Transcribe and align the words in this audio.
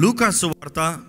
లూకాసు 0.00 0.46
వార్త 0.46 1.00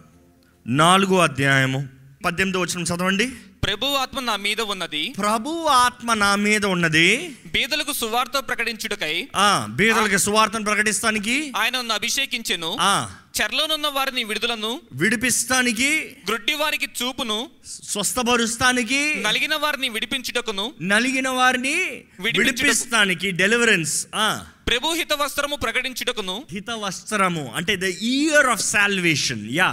నాలుగో 0.68 1.18
అధ్యాయము 1.18 1.88
పద్దెనిమిదో 2.26 2.60
వచ్చిన 2.60 2.84
చదవండి. 2.84 3.28
ప్రభు 3.64 3.86
ఆత్మ 3.86 4.20
నా 4.20 4.36
మీద 4.36 4.62
ఉన్నది. 4.62 5.14
ప్రభు 5.20 5.66
ఆత్మ 5.66 6.14
నా 6.14 6.36
మీద 6.36 6.66
ఉన్నది. 6.66 7.36
బీదలకు 7.54 7.94
సువార్త 7.94 8.32
ప్రకటించుటకై 8.48 9.30
ఆ 9.36 9.68
బీదలకి 9.70 10.18
సువార్తను 10.18 10.64
ప్రకటిస్తానికి 10.64 11.54
ఆయన 11.58 11.92
అభిషేకించెను. 11.92 12.78
ఆ 12.82 13.10
చెరలోనున్న 13.40 13.88
వారిని 13.88 14.24
విడుదలను 14.24 14.82
విడిపిస్తానికి 14.94 15.90
గ్రుడ్డి 16.30 16.54
వారికి 16.54 16.90
చూపును 17.00 17.38
స్వస్థపరుస్తానికి 17.66 19.02
నలిగిన 19.22 19.56
వారిని 19.56 19.90
విడిపించుటకును 19.90 20.74
నలిగిన 20.82 21.30
వారిని. 21.30 21.76
విడిపిస్తానికి 22.20 23.32
డెలివరెన్స్ 23.32 24.08
ఆ. 24.16 24.28
ప్రభు 24.68 24.88
హిత 24.94 25.14
వస్త్రము 25.14 25.56
ప్రకటించుటకును 25.56 26.46
హిత 26.52 26.72
వస్త్రము 26.72 27.52
అంటే 27.56 27.76
the 27.76 27.84
year 28.12 28.46
of 28.46 28.62
salvation 28.66 29.50
yeah 29.52 29.70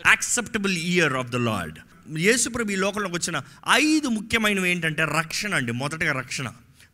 acceptable 0.00 0.78
year 0.88 1.14
of 1.14 1.28
the 1.28 1.36
lord 1.42 1.78
యేసుప్రభు 2.18 2.70
ఈ 2.70 2.76
లోకంలోకి 2.76 3.14
వచ్చిన 3.14 3.36
ఐదు 3.72 4.08
ముఖ్యమైనవి 4.08 4.70
ఏంటంటే 4.70 5.04
రక్షణ 5.18 5.54
అండి 5.54 5.72
మొదటగా 5.72 6.12
రక్షణ. 6.12 6.48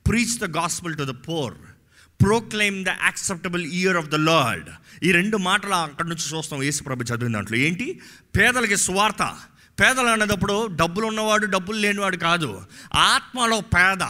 Preach 0.06 0.38
the 0.38 0.44
gospel 0.56 0.96
to 0.96 1.02
the 1.02 1.14
poor 1.28 1.54
proclaim 2.22 2.84
the 2.84 2.88
acceptable 2.88 3.66
year 3.66 3.96
of 3.96 4.06
the 4.06 4.14
lord 4.14 4.68
ఈ 5.02 5.12
రెండు 5.12 5.36
మాటలు 5.36 5.74
అక్కడి 5.74 6.08
నుంచి 6.08 6.36
చూస్తాం. 6.36 6.62
యేసుప్రభు 6.62 7.02
చదివిన 7.02 7.32
దాంట్లో 7.32 7.58
ఏంటి? 7.58 8.00
పేదలకి 8.36 8.76
స్వార్థ. 8.76 9.22
పేదలు 9.80 10.06
అనేటప్పుడు 10.06 10.66
డబ్బులు 10.66 11.06
ఉన్నవాడు 11.06 11.46
డబ్బులు 11.46 11.78
లేనివాడు 11.78 12.16
కాదు. 12.16 12.62
ఆత్మలో 12.94 13.60
పేద. 13.60 14.06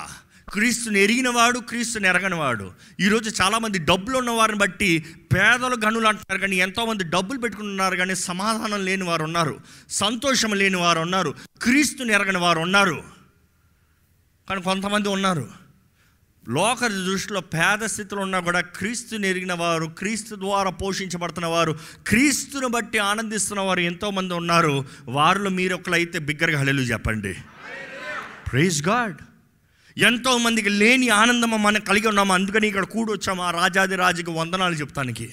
క్రీస్తుని 0.53 1.01
ఎరిగినవాడు 1.01 1.59
క్రీస్తుని 1.59 2.09
ఎరగనివాడు 2.09 2.73
ఈరోజు 3.01 3.43
చాలామంది 3.43 3.79
డబ్బులు 3.79 4.19
ఉన్నవారిని 4.19 4.59
బట్టి 4.59 4.99
పేదలు 5.35 5.77
గనులు 5.87 6.09
అంటున్నారు 6.09 6.41
కానీ 6.41 6.57
ఎంతోమంది 6.57 7.05
డబ్బులు 7.05 7.39
పెట్టుకుంటున్నారు 7.39 7.97
కానీ 7.97 8.15
సమాధానం 8.15 8.85
లేని 8.85 9.05
వారు 9.05 9.25
ఉన్నారు. 9.25 9.61
సంతోషం 9.91 10.55
లేని 10.55 10.77
వారు 10.77 11.01
ఉన్నారు. 11.01 11.35
క్రీస్తుని 11.63 12.13
ఎరగని 12.13 12.39
వారు 12.39 12.61
ఉన్నారు. 12.61 13.03
కానీ 14.49 14.63
కొంతమంది 14.63 15.09
ఉన్నారు. 15.09 15.66
లోక 16.49 16.87
దృష్టిలో 16.87 17.41
పేద 17.41 17.87
స్థితిలో 17.87 18.23
ఉన్నా 18.23 18.41
కూడా 18.41 18.61
క్రీస్తుని 18.61 19.29
ఎరిగిన 19.29 19.53
వారు 19.53 19.87
క్రీస్తు 19.87 20.35
ద్వారా 20.35 20.71
పోషించబడుతున్న 20.71 21.47
వారు 21.47 21.79
క్రీస్తుని 22.07 22.67
బట్టి 22.67 22.99
ఆనందిస్తున్న 22.99 23.61
వారు 23.61 23.81
ఎంతోమంది 23.81 24.35
ఉన్నారు. 24.35 24.85
వారిలో 25.05 25.51
మీరు 25.51 25.75
ఒకరైతే 25.75 26.19
బిగ్గరగా 26.19 26.61
హలేలు 26.61 26.81
చెప్పండి. 26.81 27.35
ప్రైజ్ 28.53 28.89
గాడ్ 28.89 29.17
ఎంతోమందికి 29.99 30.69
లేని 30.69 31.09
ఆనందం 31.09 31.63
మనం 31.63 31.81
కలిగి 31.81 32.09
ఉన్నాము? 32.09 32.33
అందుకని 32.33 32.67
ఇక్కడ 32.69 32.85
కూడొచ్చాము 32.85 33.43
ఆ 33.43 33.51
రాజాది 33.51 33.97
రాజుకి 33.97 34.31
వందనాలు 34.31 34.75
చెప్తానికి. 34.75 35.33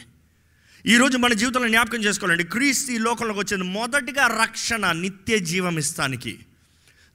ఈరోజు 0.86 1.18
మన 1.18 1.34
జీవితంలో 1.34 1.68
జ్ఞాపకం 1.68 2.04
చేసుకోవాలండి. 2.04 2.44
క్రీస్తు 2.44 2.92
ఈ 2.92 2.98
లోకంలోకి 2.98 3.40
వచ్చింది 3.40 3.64
మొదటిగా 3.64 4.28
రక్షణ 4.28 4.92
నిత్య 4.92 5.40
జీవం 5.40 5.78
ఇస్తానికి. 5.78 6.40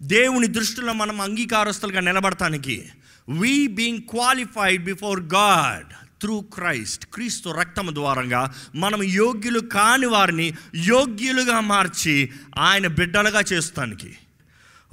దేవుని 0.02 0.46
దృష్టిలో 0.46 0.92
మనం 0.92 1.20
అంగీకారస్తులుగా 1.20 2.00
నిలబడటానికి 2.00 2.84
we 3.28 3.66
being 3.66 4.02
qualified 4.02 4.84
before 4.84 5.20
God 5.20 5.92
through 6.20 6.40
Christ 6.40 7.06
క్రీస్తు 7.06 7.50
రక్తము 7.50 7.94
ద్వారంగా 7.94 8.54
మనం 8.74 9.02
యోగ్యులు 9.02 9.60
కాని 9.60 10.06
వారిని 10.06 10.54
యోగ్యులుగా 10.74 11.60
మార్చి 11.60 12.30
ఆయన 12.58 12.86
బిడ్డలుగా 12.86 13.40
చేస్తానికి. 13.40 14.18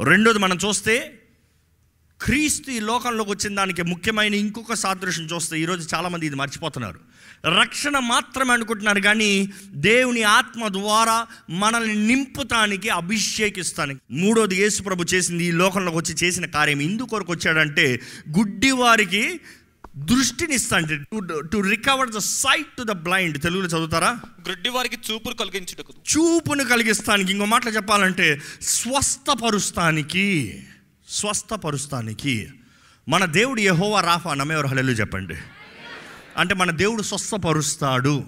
రెండోది 0.03 0.39
మనం 0.39 0.58
చూస్తే 0.66 1.19
క్రీస్తు 2.22 2.72
ఈ 2.72 2.80
లోకంలోకి 2.80 3.30
వచ్చిన 3.30 3.56
దానికి 3.56 3.81
ముఖ్యమైన 3.81 4.33
ఇంకొక 4.33 4.73
సాదృశ్యం 4.73 5.25
చూస్తే 5.25 5.59
ఈరోజు 5.59 5.95
చాలామంది 5.95 6.25
ఇది 6.25 6.36
మర్చిపోతున్నారు. 6.36 7.00
రక్షణ 7.59 8.00
మాత్రమే 8.00 8.53
అనుకుంటున్నారు 8.53 9.00
కానీ 9.00 9.50
దేవుని 9.69 10.23
ఆత్మ 10.23 10.67
ద్వారా 10.67 11.28
మనల్ని 11.50 12.08
నింపుతానికి 12.08 12.89
అభిషేకిస్తానికి. 12.89 14.00
మూడోది 14.11 14.55
యేసు 14.55 14.83
ప్రభు 14.83 15.03
చేసింది 15.03 15.45
ఈ 15.45 15.52
లోకంలోకి 15.52 15.97
వచ్చి 15.97 16.13
చేసిన 16.13 16.45
కార్యం 16.45 16.80
ఇందుకొరకు 16.80 17.31
వచ్చాడంటే 17.31 18.01
గుడ్డి 18.38 18.72
వారికి 18.72 19.40
దృష్టిని 19.95 20.56
ఇస్తాంటే 20.56 20.97
to 20.97 21.40
to 21.40 21.57
recover 21.57 22.09
the 22.09 22.18
sight 22.18 22.68
to 22.68 22.84
the 22.84 22.91
blind 22.91 23.41
తెలుగులో 23.41 23.68
చదువుతారా? 23.68 24.19
గ్రుడ్డి 24.45 24.69
వారికి 24.69 24.97
చూపును 25.12 25.35
కలిగించుటకు. 25.35 25.94
చూపును 25.94 26.63
కలిగిస్తానికి. 26.63 27.31
ఇంకో 27.31 27.45
మాటలు 27.45 27.72
చెప్పాలంటే 27.72 28.41
స్వస్థపరుస్తానికి 28.62 30.63
స్వస్థపరుస్తానికి 31.09 32.47
మన 33.09 33.25
దేవుడు 33.25 33.62
యెహోవా 33.62 34.01
రాఫా 34.01 34.34
నమ్మేవారు 34.34 34.68
హలెలు 34.68 34.91
చెప్పండి. 34.91 35.35
అంటే 36.38 36.53
మన 36.53 36.72
దేవుడు 36.72 37.01
స్వస్థపరుస్తాడు. 37.01 38.23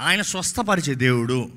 ఆయన 0.00 0.22
స్వస్థపరిచే 0.22 0.94
దేవుడు. 0.94 1.50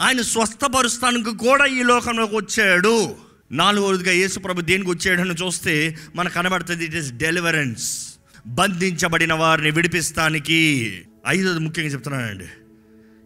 ఆయన 0.00 0.20
స్వస్థపరుస్తానికి 0.20 1.36
కూడా 1.36 1.64
ఈ 1.64 1.82
లోకంలోకి 1.82 2.36
వచ్చాడు. 2.36 3.16
నాలుగోదిగా 3.52 4.12
యేసుప్రభు 4.12 4.60
దేనికి 4.60 4.90
వచ్చాడని 4.90 5.34
చూస్తే 5.34 5.98
మనకు 6.14 6.34
కనబడుతుంది 6.34 6.84
ఇట్ 6.84 6.94
ఇస్ 6.94 7.12
డెలివరెన్స్ 7.12 8.14
బంధించబడిన 8.46 9.32
వారిని 9.32 9.70
విడిపిస్తానికి. 9.70 10.92
ఐదోది 11.28 11.58
ముఖ్యంగా 11.58 11.88
చెప్తున్నానండి. 11.88 12.46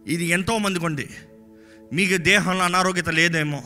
ఇది 0.06 0.24
ఎంతోమంది 0.24 0.78
కొండి 0.78 1.02
ఉంది. 1.02 1.16
మీకు 1.92 2.16
దేహంలో 2.16 2.64
అనారోగ్యత 2.64 3.08
లేదేమో. 3.08 3.64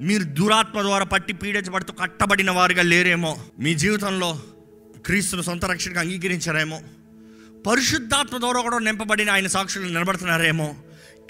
మీరు 0.00 0.22
దురాత్మ 0.22 0.82
ద్వారా 0.82 1.04
పట్టి 1.04 1.32
పీడించబడుతూ 1.32 1.92
కట్టబడిన 1.92 2.50
వారుగా 2.50 2.82
లేరేమో. 2.82 3.38
మీ 3.58 3.74
జీవితంలో 3.74 4.42
క్రీస్తును 5.06 5.42
సొంత 5.42 5.64
రక్షణగా 5.64 6.00
అంగీకరించారేమో. 6.00 6.80
పరిశుద్ధాత్మ 7.66 8.38
ద్వారా 8.38 8.60
కూడా 8.60 8.78
నింపబడిన 8.78 9.30
ఆయన 9.30 9.46
సాక్షులు 9.46 9.84
నిలబడుతున్నారేమో. 9.84 10.76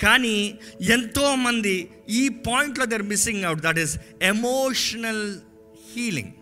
కానీ 0.02 0.58
ఎంతోమంది 0.80 1.90
ఈ 2.08 2.28
పాయింట్లో 2.28 2.84
they're 2.84 3.02
missing 3.02 3.44
out 3.44 3.60
that 3.60 3.78
is 3.78 3.96
emotional 4.22 5.36
healing 5.96 6.32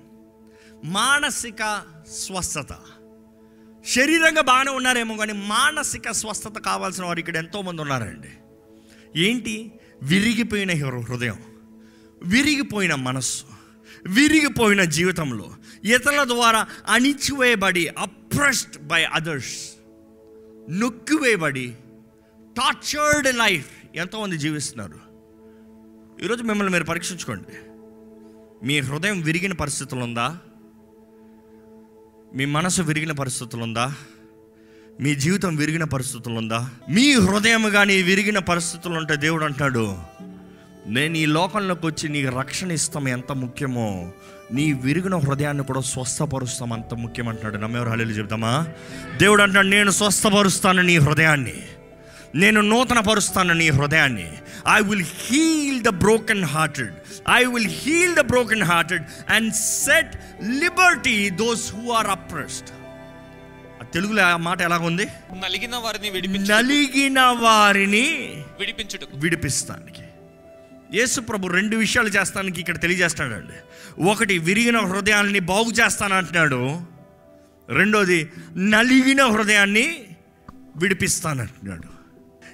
మానసిక 0.85 1.83
స్వస్థత. 2.13 2.69
శరీరంగా 3.87 4.41
బాగానే 4.41 4.71
ఉన్నారేమో 4.71 5.17
కానీ 5.17 5.33
మానసిక 5.33 6.11
స్వస్థత 6.11 6.59
కావాల్సిన 6.59 7.05
వారు 7.05 7.19
ఇక్కడ 7.19 7.37
ఎంతోమంది 7.37 7.83
ఉన్నారండి. 7.83 8.29
ఏంటి? 9.21 9.73
విరిగిపోయిన 10.03 10.85
హృదయం. 10.85 11.39
విరిగిపోయిన 12.23 12.95
మనస్సు. 12.95 13.50
విరిగిపోయిన 14.07 14.85
జీవితంలో 14.85 15.51
ఇతరుల 15.85 16.25
ద్వారా 16.25 16.67
అణిచివేయబడి 16.89 17.89
అప్రెస్డ్ 17.89 18.87
బై 18.87 19.05
అదర్స్ 19.05 19.81
నొక్కివేయబడి 20.71 21.75
టార్చర్డ్ 22.57 23.37
లైఫ్ 23.37 23.67
ఎంతోమంది 23.95 24.39
జీవిస్తున్నారు. 24.39 25.11
ఈరోజు 26.25 26.43
మిమ్మల్ని 26.43 26.73
మీరు 26.73 26.85
పరీక్షించుకోండి. 26.85 27.71
మీ 28.67 28.81
హృదయం 28.81 29.21
విరిగిన 29.21 29.53
పరిస్థితులు 29.53 30.01
ఉందా? 30.01 30.39
మీ 32.35 32.45
మనసు 32.45 32.83
విరిగిన 32.83 33.13
పరిస్థితులు 33.13 33.63
ఉందా? 33.63 33.95
మీ 35.01 35.15
జీవితం 35.15 35.57
విరిగిన 35.57 35.85
పరిస్థితులు 35.85 36.35
ఉందా? 36.35 36.71
మీ 36.91 37.13
హృదయం 37.13 37.71
కానీ 37.71 38.03
విరిగిన 38.03 38.39
పరిస్థితులు 38.39 38.95
ఉంటే 38.95 39.17
దేవుడు 39.17 39.45
అంటాడు 39.45 39.97
నేను 40.87 41.17
ఈ 41.17 41.27
లోకంలోకి 41.27 41.87
వచ్చి 41.87 42.09
నీకు 42.09 42.39
రక్షణ 42.39 42.73
ఇస్తాం 42.73 43.09
ఎంత 43.09 43.33
ముఖ్యమో. 43.33 44.13
నీ 44.53 44.73
విరిగిన 44.73 45.17
హృదయాన్ని 45.17 45.65
కూడా 45.65 45.81
స్వస్థపరుస్తాం 45.81 46.73
అంత 46.73 46.95
ముఖ్యం 46.95 47.29
అంటున్నాడు. 47.29 47.57
నమ్మేవారు 47.57 47.91
హళీలు 47.91 48.11
చెప్తామా 48.11 48.69
దేవుడు 49.17 49.43
అంటాడు 49.43 49.67
నేను 49.67 49.91
స్వస్థపరుస్తాను 49.91 50.83
నీ 50.83 50.99
హృదయాన్ని. 50.99 51.55
నేను 52.35 52.61
నూతన 52.61 53.01
పరుస్తాను 53.01 53.55
నీ 53.55 53.69
హృదయాన్ని. 53.69 54.33
I 54.75 54.81
will 54.81 55.05
heal 55.27 55.83
the 55.83 55.89
broken 55.89 56.45
hearted 56.45 56.93
I 57.31 57.45
will 57.45 57.69
heal 57.69 58.15
the 58.15 58.21
broken 58.21 58.63
hearted 58.63 59.03
and 59.31 59.55
set 59.55 60.17
liberty 60.43 61.31
those 61.31 61.75
who 61.75 61.91
are 61.91 62.07
oppressed 62.07 62.69
తెలుగులో 63.93 64.23
ఆ 64.23 64.37
మాట 64.37 64.61
ఎలాగుంది 64.61 65.07
నలిగిన 65.41 65.77
వారిని 65.77 66.39
నలిగిన 66.39 67.21
వారిని 67.21 68.31
విడిపించుటకు. 68.61 69.11
విడిపిస్తానికి. 69.15 70.03
యేసు 70.95 71.21
ప్రభు 71.21 71.49
రెండు 71.49 71.77
విషయాలు 71.77 72.09
చేస్తానికి 72.09 72.61
ఇక్కడ 72.61 72.81
తెలియజేస్తాడండి. 72.81 73.53
ఒకటి 74.03 74.39
విరిగిన 74.39 74.79
హృదయాన్ని 74.79 75.39
బాగు 75.39 75.71
చేస్తానంటున్నాడు. 75.71 76.81
రెండోది 77.69 78.31
నలిగిన 78.57 79.25
హృదయాన్ని 79.25 80.05
విడిపిస్తానంటున్నాడు. 80.77 82.01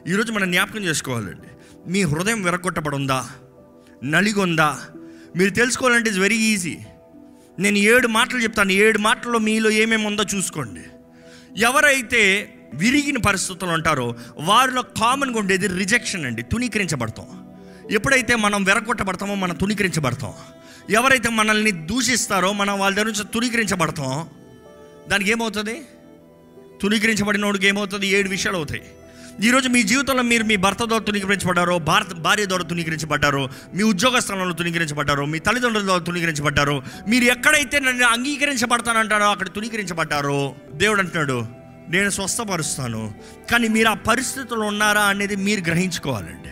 ఈరోజు 0.08 0.32
మనం 0.32 0.50
జ్ఞాపకం 0.50 0.84
చేసుకోవాలండి. 0.84 1.48
మీ 1.90 2.02
హృదయం 2.02 2.42
విరగొట్టబడుందా? 2.42 3.28
నలిగొందా? 4.04 4.78
మీరు 5.36 5.50
తెలుసుకోవాలంటే 5.50 6.08
ఇట్స్ 6.08 6.20
వెరీ 6.20 6.36
ఈజీ 6.36 6.78
నేను 7.58 7.78
ఏడు 7.78 8.08
మాటలు 8.08 8.38
చెప్తాను. 8.38 8.72
ఏడు 8.72 8.98
మాటల్లో 8.98 9.38
మీలో 9.38 9.70
ఏమేమి 9.70 10.06
ఉందో 10.06 10.24
చూసుకోండి. 10.34 10.80
ఎవరైతే 11.60 12.52
విరిగిన 12.74 13.18
పరిస్థితులు 13.18 13.70
ఉంటారో 13.70 14.16
వారిలో 14.36 14.82
కామన్గా 14.82 15.38
ఉండేది 15.38 15.66
రిజెక్షన్ 15.66 16.26
అండి. 16.26 16.42
తుణీకరించబడతాం. 16.42 17.35
ఎప్పుడైతే 17.90 18.36
మనం 18.36 18.64
వెరగొట్టబడతామో 18.64 19.34
మనం 19.34 19.54
తుణీకరించబడతాం. 19.54 20.32
ఎవరైతే 20.90 21.28
మనల్ని 21.28 21.70
దూషిస్తారో 21.70 22.52
మనం 22.52 22.78
వాళ్ళ 22.78 22.96
దగ్గర 22.96 23.06
నుంచి 23.06 23.24
తుణీకరించబడతాం. 23.24 24.28
దానికి 25.08 25.30
ఏమవుతుంది? 25.30 25.82
తుణీకరించబడినోడికి 26.82 27.66
ఏమవుతుంది? 27.66 28.06
ఏడు 28.06 28.28
విషయాలు 28.28 28.56
అవుతాయి. 28.56 28.82
ఈరోజు 29.42 29.68
మీ 29.68 29.82
జీవితంలో 29.82 30.22
మీరు 30.22 30.44
మీ 30.44 30.56
భర్త 30.56 30.84
ద్వారా 30.84 31.04
తుణీకరించబడ్డారో 31.04 31.78
భారత 31.78 32.12
భార్య 32.12 32.46
ద్వారా 32.46 32.64
తునీకరించబడ్డారో 32.64 33.48
మీ 33.74 33.82
ఉద్యోగ 33.82 34.18
స్థలంలో 34.18 34.54
తునీకరించబడ్డారో 34.54 35.24
మీ 35.24 35.38
తల్లిదండ్రుల 35.38 35.84
ద్వారా 35.84 36.04
తునీకరించబడ్డారో 36.04 36.82
మీరు 37.08 37.24
ఎక్కడైతే 37.24 37.80
నన్ను 37.80 38.06
అంగీకరించబడతానంటారో 38.06 39.24
అక్కడ 39.24 39.48
తునీకరించబడ్డారో 39.48 40.54
దేవుడు 40.72 41.00
అంటున్నాడు 41.00 41.46
నేను 41.88 42.10
స్వస్థపరుస్తాను. 42.10 43.14
కానీ 43.50 43.68
మీరు 43.68 43.88
ఆ 43.88 43.94
పరిస్థితుల్లో 43.94 44.66
ఉన్నారా? 44.66 45.02
అనేది 45.02 45.36
మీరు 45.36 45.60
గ్రహించుకోవాలండి. 45.60 46.48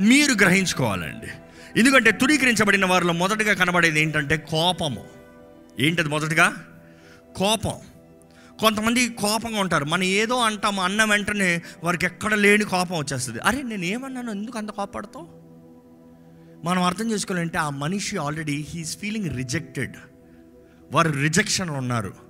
మీరు 0.00 0.32
గ్రహించుకోవాలండి. 0.32 1.26
ఎందుకంటే 1.78 2.10
తుడీకరించబడిన 2.10 2.86
వారిలో 2.86 3.12
మొదటగా 3.12 3.54
కనబడేది 3.54 4.00
ఏంటంటే 4.00 4.36
కోపము. 4.36 5.04
ఏంటది 5.80 6.08
మొదటగా? 6.08 6.66
కోపం. 7.36 7.74
కొంతమంది 8.60 9.08
కోపంగా 9.08 9.60
ఉంటారు. 9.60 9.84
మనం 9.84 10.02
ఏదో 10.02 10.38
అంటాము 10.38 10.82
అన్న 10.82 11.04
వెంటనే 11.04 11.62
వారికి 11.84 12.06
ఎక్కడ 12.06 12.34
లేని 12.34 12.64
కోపం 12.64 12.98
వచ్చేస్తుంది. 12.98 13.38
అరే 13.38 13.62
నేను 13.62 13.84
ఏమన్నాను 13.84 14.30
ఎందుకు 14.30 14.58
అంత 14.58 14.70
కోపడతావు? 14.70 15.38
మనం 16.64 16.82
అర్థం 16.82 17.10
చేసుకోవాలంటే 17.10 17.58
ఆ 17.58 17.70
మనిషి 17.70 18.16
ఆల్రెడీ 18.16 18.66
హీఈస్ 18.70 18.98
ఫీలింగ్ 18.98 19.36
రిజెక్టెడ్ 19.36 19.96
వారు 20.92 21.12
రిజెక్షన్లో 21.12 21.74
ఉన్నారు. 21.74 22.27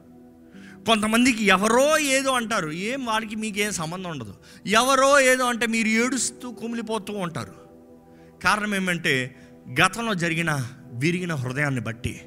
కొంతమందికి 0.87 1.45
ఎవరో 1.45 1.99
ఏదో 1.99 2.33
అంటారు. 2.33 2.71
ఏం 2.71 3.05
వారికి 3.05 3.37
మీకు 3.37 3.59
ఏం 3.59 3.73
సంబంధం 3.73 4.11
ఉండదు. 4.11 4.35
ఎవరో 4.67 5.21
ఏదో 5.21 5.45
అంటే 5.45 5.67
మీరు 5.67 5.89
ఏడుస్తూ 5.89 6.53
కుమిలిపోతూ 6.53 7.13
ఉంటారు. 7.13 7.55
కారణం 8.45 8.75
ఏమంటే 8.75 9.37
గతంలో 9.81 10.15
జరిగిన 10.15 10.71
విరిగిన 10.93 11.35
హృదయాన్ని 11.35 11.81
బట్టి 11.81 12.21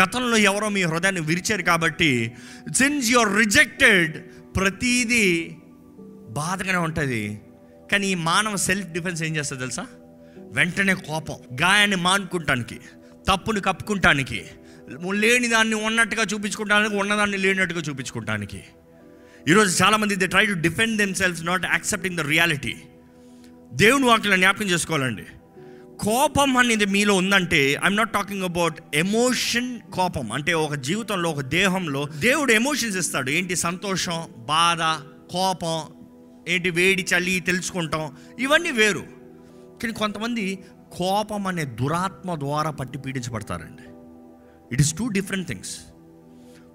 గతంలో 0.00 0.36
ఎవరో 0.36 0.68
మీ 0.68 0.82
హృదయాన్ని 0.82 1.20
విరిచారు 1.20 1.62
కాబట్టి 1.62 2.32
సిన్స్ 2.76 3.10
యువర్ 3.10 3.36
రిజెక్టెడ్ 3.36 4.26
ప్రతీదీ 4.56 5.56
బాధగానే 6.28 6.78
ఉంటుంది. 6.78 7.40
కానీ 7.92 8.06
ఈ 8.06 8.14
మానవ 8.14 8.56
సెల్ఫ్ 8.56 8.88
డిఫెన్స్ 8.88 9.22
ఏం 9.22 9.36
చేస్తుంది 9.36 9.62
తెలుసా? 9.62 9.86
వెంటనే 10.38 10.94
కోపం 10.94 11.34
గాయాన్ని 11.62 11.96
మానుకుంటానికి 11.96 12.80
తప్పును 13.28 13.60
కప్పుకుంటానికి 13.60 14.44
లేని 14.98 15.48
దాన్ని 15.48 15.74
ఉన్నట్టుగా 15.74 16.22
చూపించుకుంటానికి 16.22 16.96
ఉన్నదాన్ని 16.96 17.36
లేనట్టుగా 17.36 17.80
చూపించుకుంటానికి. 17.80 18.62
ఈరోజు 19.48 19.84
చాలామంది 19.84 20.14
they 20.14 20.26
try 20.26 20.46
to 20.46 20.52
defend 20.52 20.98
them 20.98 21.14
self 21.14 21.44
not 21.44 21.66
accepting 21.66 22.16
the 22.16 22.20
reality 22.20 22.76
దేవుని 23.72 24.04
వాటిని 24.04 24.36
జ్ఞాపకం 24.36 24.66
చేసుకోవాలండి. 24.66 25.24
కోపం 26.00 26.56
అనేది 26.56 26.86
మీలో 26.86 27.14
ఉందంటే 27.14 27.72
I'm 27.72 27.96
not 27.96 28.12
talking 28.12 28.42
about 28.42 28.78
emotion 28.94 29.80
కోపం. 29.80 30.32
అంటే 30.32 30.52
ఒక 30.52 30.74
జీవితంలో 30.74 31.30
ఒక 31.30 31.40
దేహంలో 31.40 32.06
దేవుడు 32.06 32.52
ఎమోషన్స్ 32.52 32.96
ఇస్తాడు. 32.96 33.30
ఏంటి 33.30 33.56
సంతోషం 33.56 34.24
బాధ 34.38 34.82
కోపం 35.32 35.82
ఏంటి 36.48 36.70
వేడి 36.70 37.06
చలి 37.16 37.40
తెలుసుకుంటాం. 37.40 38.16
ఇవన్నీ 38.38 38.70
వేరు. 38.70 39.02
కానీ 39.82 39.92
కొంతమంది 39.92 40.58
కోపం 40.92 41.46
అనే 41.46 41.64
దురాత్మ 41.64 42.34
ద్వారా 42.34 42.70
పట్టి 42.70 42.98
పీడించబడతారండి. 42.98 43.89
It 44.72 44.80
is 44.80 44.94
two 44.94 45.08
different 45.08 45.48
things 45.48 45.76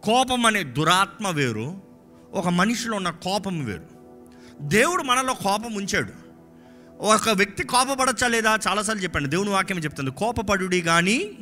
కోపం 0.04 0.46
అనే 0.46 0.64
దురాత్మ 0.64 1.30
వేరు 1.30 1.82
ఒక 2.34 2.48
మనిషిలో 2.48 2.96
ఉన్న 2.96 3.10
కోపం 3.10 3.66
వేరు. 3.66 3.88
దేవుడు 4.62 5.04
మనలో 5.04 5.34
కోపం 5.34 5.74
ఉంచాడు. 5.74 6.12
ఒక 7.00 7.30
వ్యక్తి 7.30 7.64
కోపపడచ్చా 7.64 8.28
లేదా 8.28 8.60
చాలాసార్లు 8.68 9.04
చెప్పండి 9.04 9.30
దేవుని 9.30 9.50
వాక్యం 9.50 9.78
చెప్తుంది. 9.78 10.12
కోపపడుడి 10.12 10.82
కానీ 10.82 11.38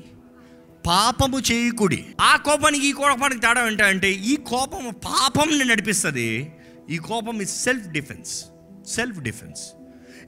పాపము 0.88 1.40
చేయకుడి. 1.40 2.06
ఆ 2.22 2.36
కోపానికి 2.36 2.88
ఈ 2.88 2.92
కోపానికి 2.92 3.42
తేడా 3.42 3.68
ఏంటంటే 3.68 4.12
ఈ 4.12 4.36
కోపం 4.36 4.94
పాపంని 5.06 5.66
నడిపిస్తుంది. 5.66 6.54
ఈ 6.90 6.98
కోపం 6.98 7.42
is 7.42 7.64
self 7.64 7.88
defence 7.88 8.46
self 8.88 9.20
defence 9.20 9.62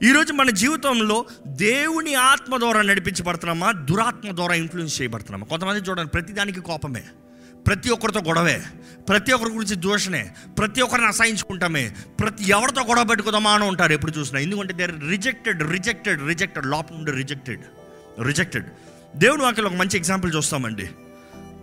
ఈరోజు 0.02 0.32
మన 0.32 0.50
జీవితంలో 0.50 1.26
దేవుని 1.46 2.14
ఆత్మ 2.14 2.58
ద్వారా 2.58 2.82
నడిపించబడుతున్నామా? 2.82 3.72
దురాత్మ 3.72 4.36
ద్వారా 4.36 4.54
ఇన్ఫ్లుయెన్స్ 4.54 5.02
చేయబడుతున్నామా? 5.02 5.46
కొంతమంది 5.46 5.80
చూడండి 5.80 6.10
ప్రతిదానికి 6.10 6.60
కోపమే 6.60 7.02
ప్రతి 7.66 7.90
ఒక్కరితో 7.90 8.20
గొడవే 8.20 8.62
ప్రతి 9.08 9.32
ఒక్కరి 9.32 9.52
గురించి 9.52 9.76
దూషణే 9.76 10.34
ప్రతి 10.58 10.80
ఒక్కరిని 10.80 11.06
అసహించుకుంటామే 11.06 11.94
ప్రతి 12.20 12.48
ఎవరితో 12.48 12.82
గొడవ 12.84 13.04
పెట్టుకుందామా 13.04 13.50
అని 13.50 13.64
ఉంటారు 13.64 13.92
ఎప్పుడు 13.92 14.12
చూసినా. 14.18 14.40
ఎందుకంటే 14.40 14.74
దే 14.74 14.86
రిజెక్టెడ్ 14.86 15.70
రిజెక్టెడ్ 15.70 16.26
రిజెక్టెడ్ 16.26 16.66
లోపల 16.66 16.96
నుండి 16.96 17.12
రిజెక్టెడ్ 17.12 17.60
రిజెక్టెడ్ 18.22 18.66
దేవుని 19.16 19.42
వాక్యలో 19.42 19.68
ఒక 19.68 19.74
మంచి 19.74 19.96
ఎగ్జాంపుల్ 19.96 20.36
చూస్తామండి. 20.36 20.90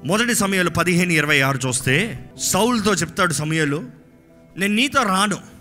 మొదటి 0.06 0.36
సమయంలో 0.36 0.72
పదిహేను 0.72 1.12
ఇరవై 1.12 1.40
ఆరు 1.40 1.60
చూస్తే 1.68 2.26
సౌల్తో 2.40 2.94
చెప్తాడు 2.94 3.34
సమయాలు 3.34 3.84
నేను 4.58 4.74
నీతో 4.74 5.04
రాను 5.04 5.53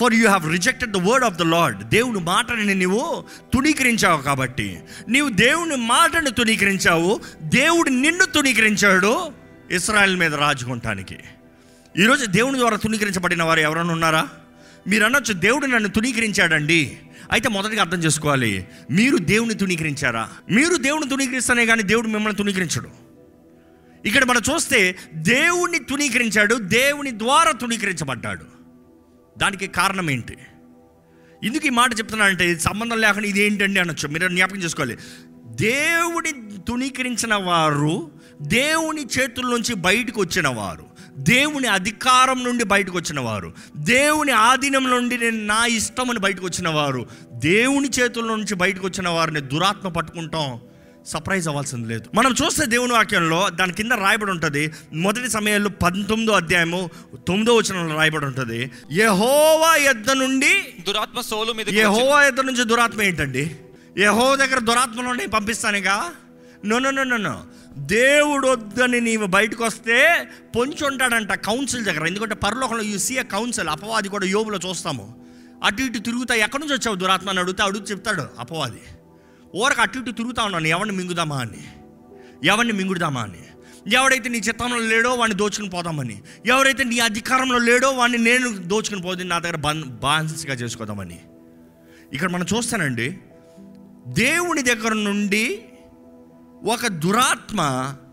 for 0.00 0.14
you 0.14 0.26
have 0.26 0.52
rejected 0.52 0.92
the 0.92 0.96
word 0.96 1.24
of 1.24 1.34
the 1.34 1.42
lord 1.42 1.88
దేవుని 1.88 2.18
మాటని 2.18 2.74
నీవు 2.74 3.24
తుణీకరించావు 3.54 4.22
కాబట్టి. 4.22 4.80
నీవు 5.08 5.28
దేవుని 5.28 5.76
మాటను 5.76 6.30
తుణీకరించావు. 6.30 7.20
దేవుడు 7.42 7.90
నిన్ను 7.90 8.24
తుణీకరించాడు 8.24 9.32
ఇస్రాయల్ 9.70 10.16
మీద 10.16 10.34
రాజుకుంటానికి 10.34 11.16
ఈరోజు 11.98 12.26
దేవుని 12.26 12.58
ద్వారా 12.58 12.76
తుణీకరించబడిన 12.76 13.42
వారు 13.42 13.60
ఎవరైనా 13.60 13.92
ఉన్నారా? 13.92 14.28
మీరు 14.88 15.04
అనొచ్చు 15.04 15.32
దేవుడు 15.32 15.66
నన్ను 15.66 15.88
తుణీకరించాడండి. 15.88 16.98
అయితే 17.32 17.48
మొదటిగా 17.48 17.80
అర్థం 17.80 17.98
చేసుకోవాలి. 17.98 18.66
మీరు 18.90 19.16
దేవుని 19.16 19.54
తుణీకరించారా? 19.54 20.28
మీరు 20.50 20.76
దేవుని 20.76 21.08
తుణీకరిస్తానే 21.08 21.66
కానీ 21.66 21.82
దేవుడు 21.82 22.08
మిమ్మల్ని 22.08 22.36
తుణీకరించడు. 22.36 22.88
ఇక్కడ 24.04 24.24
మనం 24.24 24.42
చూస్తే 24.54 24.96
దేవుణ్ణి 25.14 25.78
తుణీకరించాడు. 25.78 26.54
దేవుని 26.54 27.18
ద్వారా 27.18 27.52
తుణీకరించబడ్డాడు. 27.52 28.57
దానికి 29.38 29.66
కారణం 29.66 30.10
ఏంటి? 30.10 30.36
ఎందుకు 31.44 31.66
ఈ 31.66 31.70
మాట 31.70 31.98
చెప్తున్నానంటే 31.98 32.50
ఇది 32.50 32.60
సంబంధం 32.60 33.00
లేకుండా 33.00 33.28
ఇది 33.28 33.40
ఏంటండి 33.40 33.80
అనొచ్చు. 33.80 34.08
మీరు 34.08 34.28
జ్ఞాపకం 34.28 34.56
చేసుకోవాలి. 34.56 34.98
దేవుని 35.46 36.58
తుణీకరించిన 36.58 37.34
వారు 37.34 38.10
దేవుని 38.42 39.06
చేతుల 39.18 39.44
నుంచి 39.44 39.74
బయటకు 39.74 40.20
వచ్చిన 40.20 40.48
వారు 40.48 40.84
దేవుని 41.18 41.66
అధికారం 41.66 42.44
నుండి 42.44 42.64
బయటకు 42.64 42.96
వచ్చిన 42.96 43.20
వారు 43.20 43.52
దేవుని 43.76 44.32
ఆధీనం 44.32 44.90
నుండి 44.90 45.18
నేను 45.18 45.46
నా 45.46 45.66
ఇష్టం 45.66 46.10
అని 46.10 46.18
బయటకు 46.18 46.46
వచ్చిన 46.46 46.68
వారు 46.68 47.06
దేవుని 47.32 47.88
చేతుల 47.88 48.24
నుంచి 48.24 48.54
బయటకు 48.54 48.86
వచ్చిన 48.86 49.08
వారిని 49.08 49.40
దురాత్మ 49.40 49.88
పట్టుకుంటాం. 49.88 50.60
సర్ప్రైజ్ 51.12 51.48
అవ్వాల్సింది 51.48 51.88
లేదు. 51.88 52.06
మనం 52.14 52.34
చూస్తే 52.40 52.66
దేవుని 52.66 52.92
వాక్యంలో 52.92 53.48
దాని 53.48 53.72
కింద 53.72 53.92
రాయబడి 53.92 54.30
ఉంటుంది 54.30 54.72
మొదటి 54.92 55.30
సమయంలో 55.30 55.70
పంతొమ్మిదో 55.70 56.32
అధ్యాయము 56.32 56.90
తొమ్మిదో 57.28 57.56
వచనంలో 57.56 57.94
రాయబడి 57.96 58.26
ఉంటుంది 58.26 58.72
యహోవా 58.92 59.76
యొద్ద 59.76 60.10
నుండి 60.10 60.52
దురాత్మ 60.86 61.20
సోలు 61.20 61.52
మీద 61.52 61.68
యహోవా 61.68 62.24
యొద్ద 62.24 62.40
నుంచి 62.40 62.64
దురాత్మ 62.64 63.02
ఏంటండి? 63.02 63.56
యహో 63.98 64.36
దగ్గర 64.36 64.58
దురాత్మలోనే 64.58 65.26
పంపిస్తానుగా? 65.26 65.96
నో 66.64 66.78
నో 66.78 66.90
నో 66.90 67.16
నో 67.16 67.36
దేవుడు 67.76 68.48
వద్దని 68.48 69.00
నీవు 69.00 69.26
బయటకు 69.26 69.64
వస్తే 69.64 70.28
పొంచి 70.56 70.86
ఉంటాడంట 70.86 71.32
కౌన్సిల్ 71.32 71.84
దగ్గర. 71.84 72.06
ఎందుకంటే 72.06 72.34
పరలోకంలో 72.34 72.82
యూ 72.82 72.98
సీ 72.98 73.14
కౌన్సిల్ 73.14 73.68
అపవాది 73.68 74.08
కూడా 74.08 74.26
యోబులో 74.26 74.58
చూస్తాము. 74.68 75.06
అటు 75.64 75.82
ఇటు 75.82 75.98
తిరుగుతా 75.98 76.34
ఎక్కడి 76.34 76.62
నుంచి 76.62 76.74
వచ్చావు 76.74 76.96
దురాత్మ 76.96 77.28
అని 77.28 77.40
అడిగితే 77.40 77.62
అడుగు 77.62 77.82
చెప్తాడు 77.82 78.24
అపవాది. 78.38 78.82
ఊరకు 79.56 79.80
అటు 79.80 79.98
ఇటు 79.98 80.10
తిరుగుతా 80.10 80.44
ఉన్నాను. 80.44 80.66
ఎవరిని 80.66 80.96
మింగుదామా 80.96 81.38
అని? 81.38 81.58
ఎవరిని 82.44 82.72
మింగుడుదామా 82.72 83.20
అని? 83.20 83.38
ఎవడైతే 83.94 84.28
నీ 84.28 84.38
చిత్తంలో 84.38 84.78
లేడో 84.78 85.14
వాడిని 85.14 85.38
దోచుకుని 85.38 85.70
పోదామని? 85.70 86.22
ఎవరైతే 86.46 86.84
నీ 86.84 86.98
అధికారంలో 86.98 87.58
లేడో 87.58 87.90
వాడిని 87.90 88.18
నేను 88.18 88.56
దోచుకుని 88.56 89.02
పోతే 89.02 89.24
నా 89.24 89.38
దగ్గర 89.38 89.56
బన్ 89.56 89.84
బాన్సెస్గా 89.84 90.54
చేసుకోదామని? 90.54 91.20
ఇక్కడ 92.12 92.30
మనం 92.30 92.46
చూస్తానండి. 92.56 93.18
దేవుని 94.06 94.62
దగ్గర 94.62 94.92
నుండి 94.92 95.62
ఒక 96.64 96.86
దురాత్మ 96.86 97.60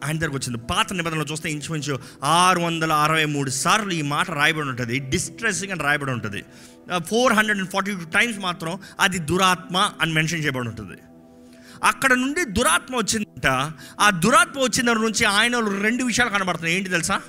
ఆయన 0.04 0.18
దగ్గరకు 0.18 0.38
వచ్చింది. 0.38 0.58
పాత 0.58 0.94
నిబంధనలు 0.94 1.26
చూస్తే 1.32 1.52
ఇంచుమించు 1.52 2.00
ఆరు 2.24 2.60
వందల 2.60 2.94
అరవై 2.94 3.26
మూడు 3.26 3.50
సార్లు 3.50 3.92
ఈ 3.92 4.02
మాట 4.02 4.32
రాయబడి 4.32 4.70
ఉంటుంది. 4.70 5.00
డిస్ట్రెస్సింగ్ 5.00 5.72
అని 5.72 5.84
రాయబడి 5.84 6.12
ఉంటుంది. 6.12 6.44
Four 7.04 7.34
hundred 7.34 7.60
and 7.60 7.70
forty 7.70 7.92
two 7.92 7.98
times 7.98 8.40
మాత్రం 8.40 8.80
అది 9.00 9.20
దురాత్మ 9.20 9.92
అని 10.02 10.14
మెన్షన్ 10.14 10.44
చేయబడి 10.44 10.68
ఉంటుంది. 10.68 11.02
అక్కడ 11.84 12.14
నుండి 12.14 12.46
దురాత్మ 12.46 12.96
వచ్చిందంట. 12.96 13.72
ఆ 14.00 14.10
దురాత్మ 14.10 14.60
వచ్చిన 14.60 14.86
దగ్గర 14.86 14.98
నుంచి 14.98 15.26
ఆయన 15.26 15.60
రెండు 15.82 16.04
విషయాలు 16.04 16.30
కనబడుతున్నాయి. 16.30 16.78
ఏంటి 16.78 16.90
తెలుసా? 16.90 17.22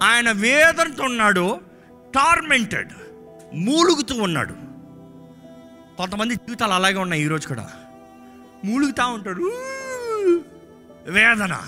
ఆయన 0.00 0.30
వేదనతో 0.30 1.04
ఉన్నాడు 1.04 1.60
టార్మెంటెడ్ 2.14 2.92
మూలుగుతూ 3.54 4.22
ఉన్నాడు. 4.22 4.52
కొంతమంది 5.96 6.34
జీవితాలు 6.34 6.72
అలాగే 6.72 6.98
ఉన్నాయి 6.98 7.22
ఈరోజు 7.22 7.48
కూడా. 7.48 7.70
మూలుగుతూ 8.64 9.08
ఉంటాడు. 9.08 9.52
వేదన. 11.10 11.58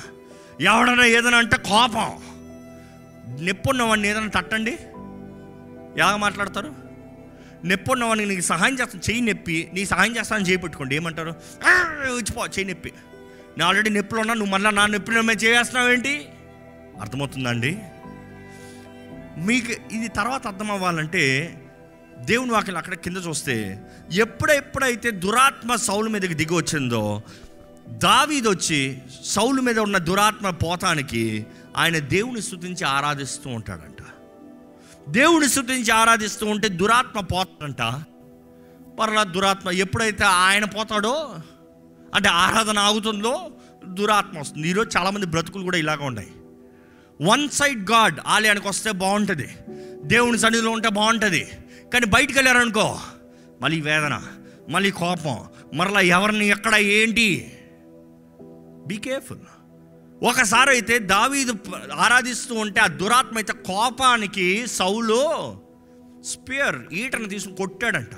ఎవడన్నా 0.60 1.04
ఏదైనా 1.04 1.38
అంటే 1.38 1.56
కోపం. 1.56 2.18
నొప్పున్నవాడిని 3.46 4.08
ఏదైనా 4.08 4.26
తట్టండి. 4.26 4.78
ఎలా 6.00 6.16
మాట్లాడతారు? 6.16 6.87
నొప్పున్నవాడిని 7.64 8.26
నీకు 8.26 8.40
సహాయం 8.40 8.72
చేస్తాను 8.72 9.10
చెయ్యి 9.10 9.34
నొప్పి 9.34 9.70
నీకు 9.74 9.88
సహాయం 9.88 10.16
చేస్తానని 10.16 10.46
చేయి 10.46 10.56
పెట్టుకోండి. 10.56 10.94
ఏమంటారు? 10.96 11.34
"ఆ, 11.66 11.70
వచ్చిపో 12.14 12.46
చెయ్యి 12.46 12.64
నొప్పి. 12.64 12.92
నేను 13.58 13.64
ఆల్రెడీ 13.64 13.90
నొప్పిలో 13.90 14.20
ఉన్నా 14.20 14.34
నువ్వు 14.34 14.52
మళ్ళీ 14.52 14.70
నా 14.70 14.86
నొప్పిలో 14.86 15.22
మేము 15.22 15.38
చేస్తున్నావు 15.40 15.88
ఏంటి? 15.88 16.28
అర్థమవుతుందండి 17.00 17.78
మీకు 19.38 19.94
ఇది 19.94 20.08
తర్వాత 20.08 20.46
అర్థం 20.46 20.70
అవ్వాలంటే 20.70 21.54
దేవుని 22.18 22.50
వాక్యం 22.52 22.76
అక్కడ 22.76 22.94
కింద 22.94 23.16
చూస్తే 23.16 23.80
ఎప్పుడెప్పుడైతే 24.12 25.10
దురాత్మ 25.10 25.74
సౌలు 25.74 26.08
మీదకి 26.10 26.34
దిగి 26.34 26.54
వచ్చిందో 26.54 27.22
దావీదొచ్చి 27.88 28.98
సౌలు 29.24 29.60
మీద 29.60 29.78
ఉన్న 29.78 29.98
దురాత్మ 29.98 30.50
పోతానికి 30.50 31.46
ఆయన 31.76 31.98
దేవుని 31.98 32.42
స్థుతించి 32.42 32.84
ఆరాధిస్తూ 32.84 33.50
ఉంటాడంట 33.50 33.97
దేవుని 35.10 35.48
శుద్ధించి 35.48 35.90
ఆరాధిస్తూ 35.90 36.46
ఉంటే 36.46 36.68
దురాత్మ 36.68 37.20
పోతాడంట 37.20 37.82
మరలా 38.98 39.22
దురాత్మ 39.22 39.70
ఎప్పుడైతే 39.70 40.24
ఆయన 40.24 40.64
పోతాడో 40.64 41.34
అంటే 42.14 42.28
ఆరాధన 42.28 42.78
ఆగుతుందో 42.78 43.50
దురాత్మ 43.86 44.38
వస్తుంది. 44.38 44.68
ఈరోజు 44.68 44.98
చాలామంది 44.98 45.26
బ్రతుకులు 45.26 45.62
కూడా 45.62 45.78
ఇలాగ 45.78 46.02
ఉన్నాయి. 46.02 46.28
వన్ 47.24 47.48
సైడ్ 47.48 47.90
గాడ్ 47.90 48.20
ఆలయానికి 48.26 48.68
వస్తే 48.68 48.90
బాగుంటుంది. 48.92 49.48
దేవుని 50.02 50.38
సన్నిధిలో 50.38 50.70
ఉంటే 50.70 50.88
బాగుంటుంది. 50.88 51.48
కానీ 51.92 52.06
బయటికి 52.06 52.38
వెళ్ళారనుకో 52.38 53.00
మళ్ళీ 53.60 53.80
వేదన 53.80 54.22
మళ్ళీ 54.68 54.90
కోపం 54.90 55.44
మరలా 55.74 56.00
ఎవరిని 56.00 56.48
ఎక్కడ 56.48 56.74
ఏంటి? 56.74 57.58
బీ 58.86 58.96
కేర్ఫుల్ 58.96 59.57
ఒకసారి 60.22 60.70
అయితే 60.70 60.98
దావీదు 60.98 61.54
ఆరాధిస్తూ 61.94 62.54
ఉంటే 62.54 62.80
ఆ 62.80 62.86
దురాత్మ 62.86 63.38
అయితే 63.38 63.52
కోపానికి 63.52 64.66
సౌలు 64.66 65.54
స్పియర్ 66.22 66.92
ఈటను 66.92 67.28
తీసుకుని 67.28 67.56
కొట్టాడంట. 67.56 68.14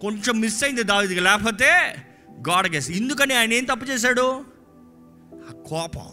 కొంచెం 0.00 0.40
మిస్ 0.40 0.64
అయింది 0.64 0.82
దావీదికి. 0.82 1.20
లేకపోతే 1.20 1.96
గాడ్ 2.48 2.74
ఎందుకని 2.74 3.34
ఆయన 3.34 3.52
ఏం 3.52 3.64
తప్పు 3.64 3.84
చేశాడు? 3.84 4.44
ఆ 5.34 5.62
కోపం 5.68 6.06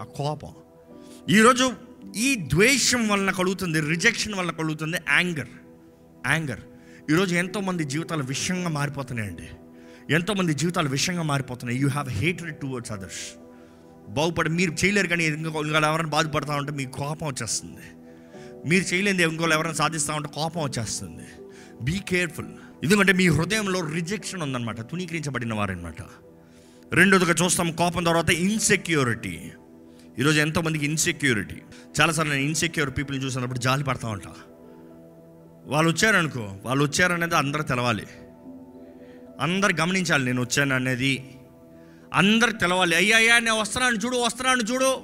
ఆ 0.00 0.04
కోపం. 0.04 0.54
ఈరోజు 1.30 1.72
ఈ 2.16 2.34
ద్వేషం 2.34 3.08
వలన 3.08 3.30
కలుగుతుంది 3.30 3.80
రిజెక్షన్ 3.80 4.34
వలన 4.34 4.50
కలుగుతుంది 4.50 4.96
యాంగర్ 4.96 5.48
యాంగర్. 6.26 6.60
ఈరోజు 7.10 7.34
ఎంతోమంది 7.34 7.84
జీవితాలు 7.84 8.22
విషయంగా 8.22 8.68
మారిపోతున్నాయండి. 8.68 9.48
ఎంతోమంది 10.14 10.54
జీవితాలు 10.54 10.88
విషయంగా 10.88 11.22
మారిపోతున్నాయి. 11.22 11.78
You 11.78 11.88
have 11.88 12.08
hated 12.08 12.56
towards 12.56 12.92
others 12.92 13.43
బాగుపడి 14.08 14.50
మీరు 14.50 14.70
చేయలేరు 14.70 15.08
కానీ 15.08 15.24
ఇంకో 15.24 15.62
ఇంకో 15.64 15.78
ఎవరైనా 15.78 16.08
బాధపడతా 16.08 16.56
ఉంటే 16.56 16.72
మీకు 16.72 16.90
కోపం 16.90 17.26
వచ్చేస్తుంది. 17.26 17.86
మీరు 18.68 18.94
చేయలేని 18.94 19.22
ఇంకోళ్ళు 19.22 19.54
ఎవరైనా 19.54 19.74
సాధిస్తూ 19.74 20.12
ఉంటే 20.12 20.28
కోపం 20.28 20.62
వచ్చేస్తుంది. 20.62 21.26
బీ 21.82 21.98
కేర్ఫుల్ 22.08 22.46
ఎందుకంటే 22.82 23.12
మీ 23.12 23.28
హృదయంలో 23.28 23.80
రిజెక్షన్ 23.80 24.42
ఉందన్నమాట. 24.42 24.80
తునీకరించబడిన 24.80 25.54
వారనమాట 25.54 26.02
రెండోదిగా 26.92 27.34
చూస్తాం 27.44 27.72
కోపం 27.72 28.04
తర్వాత 28.04 28.30
ఇన్సెక్యూరిటీ 28.30 29.50
ఈరోజు 30.18 30.40
ఎంతోమందికి 30.40 30.84
ఇన్సెక్యూరిటీ 30.84 31.56
చాలాసార్లు 32.00 32.32
నేను 32.32 32.44
ఇన్సెక్యూర్ 32.44 32.90
పీపుల్ని 32.98 33.24
చూసినప్పుడు 33.24 33.58
జాలి 33.58 33.84
పడతా 33.84 34.08
ఉంటా. 34.08 34.34
వాళ్ళు 35.66 35.90
వచ్చారనుకో 35.90 36.56
వాళ్ళు 36.64 36.84
వచ్చారనేది 36.84 37.36
అందరూ 37.36 37.62
తెలవాలి. 37.62 38.06
అందరు 39.40 39.72
గమనించాలి 39.80 40.24
నేను 40.24 40.40
వచ్చాను 40.42 40.74
అనేది. 40.74 41.34
అందరు 42.14 42.52
తెలవాలి. 42.52 42.96
అయ్యా 42.96 43.16
అయ్యా 43.16 43.38
నేను 43.38 43.60
వస్తున్నాను 43.60 43.96
చూడు 43.96 44.16
వస్తున్నాను 44.16 44.62
చూడు. 44.62 45.02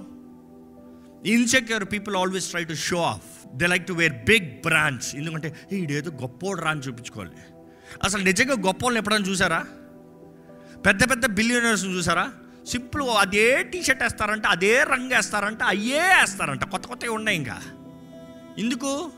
Insecure 1.29 1.85
people 1.85 2.17
always 2.17 2.51
try 2.51 2.65
to 2.65 2.75
show 2.75 3.03
off 3.03 3.57
they 3.57 3.67
like 3.67 3.87
to 3.87 3.93
wear 3.93 4.13
big 4.13 4.63
brand 4.63 5.17
ఎందుకంటే 5.17 5.57
ఈడేదో 5.73 6.11
గొప్పోడు 6.11 6.61
రా 6.61 6.71
అని 6.71 6.81
చూపించుకోవాలి. 6.81 7.31
అసలు 8.05 8.23
నిజంగా 8.23 8.53
గొప్ప 8.53 8.85
వాళ్ళని 8.85 8.99
ఎప్పుడైనా 8.99 9.25
చూసారా? 9.29 9.65
పెద్ద 10.87 11.11
పెద్ద 11.11 11.27
బిలియనర్స్ 11.27 11.85
చూసారా? 11.85 12.33
సింపుల్ 12.69 13.03
అదే 13.03 13.63
టీషర్ట్ 13.63 14.03
వేస్తారంట 14.03 14.47
అదే 14.47 14.83
రంగు 14.83 15.15
వేస్తారంట 15.15 15.63
అయ్యే 15.63 16.01
వేస్తారంట. 16.01 16.65
కొత్త 16.65 16.87
కొత్తవి 16.87 17.11
ఉన్నాయి 17.11 17.39
ఇంకా. 17.39 17.61
ఎందుకు? 18.59 19.11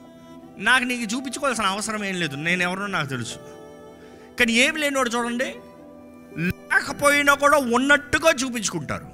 నాకు 0.58 0.84
నీకు 0.84 1.16
చూపించుకోవాల్సిన 1.16 1.64
అవసరం 1.64 2.04
ఏం 2.04 2.14
లేదు. 2.14 2.36
నేను 2.36 2.62
ఎవరో 2.62 2.86
నాకు 2.86 3.06
తెలుసు. 3.06 3.36
కానీ 4.38 4.52
ఏం 4.52 4.76
లేనివాడు 4.76 5.10
చూడండి. 5.10 5.54
లేకపోయినా 6.82 7.34
కూడా 7.34 7.58
ఉన్నట్టుగా 7.58 8.30
చూపించుకుంటారు. 8.30 9.06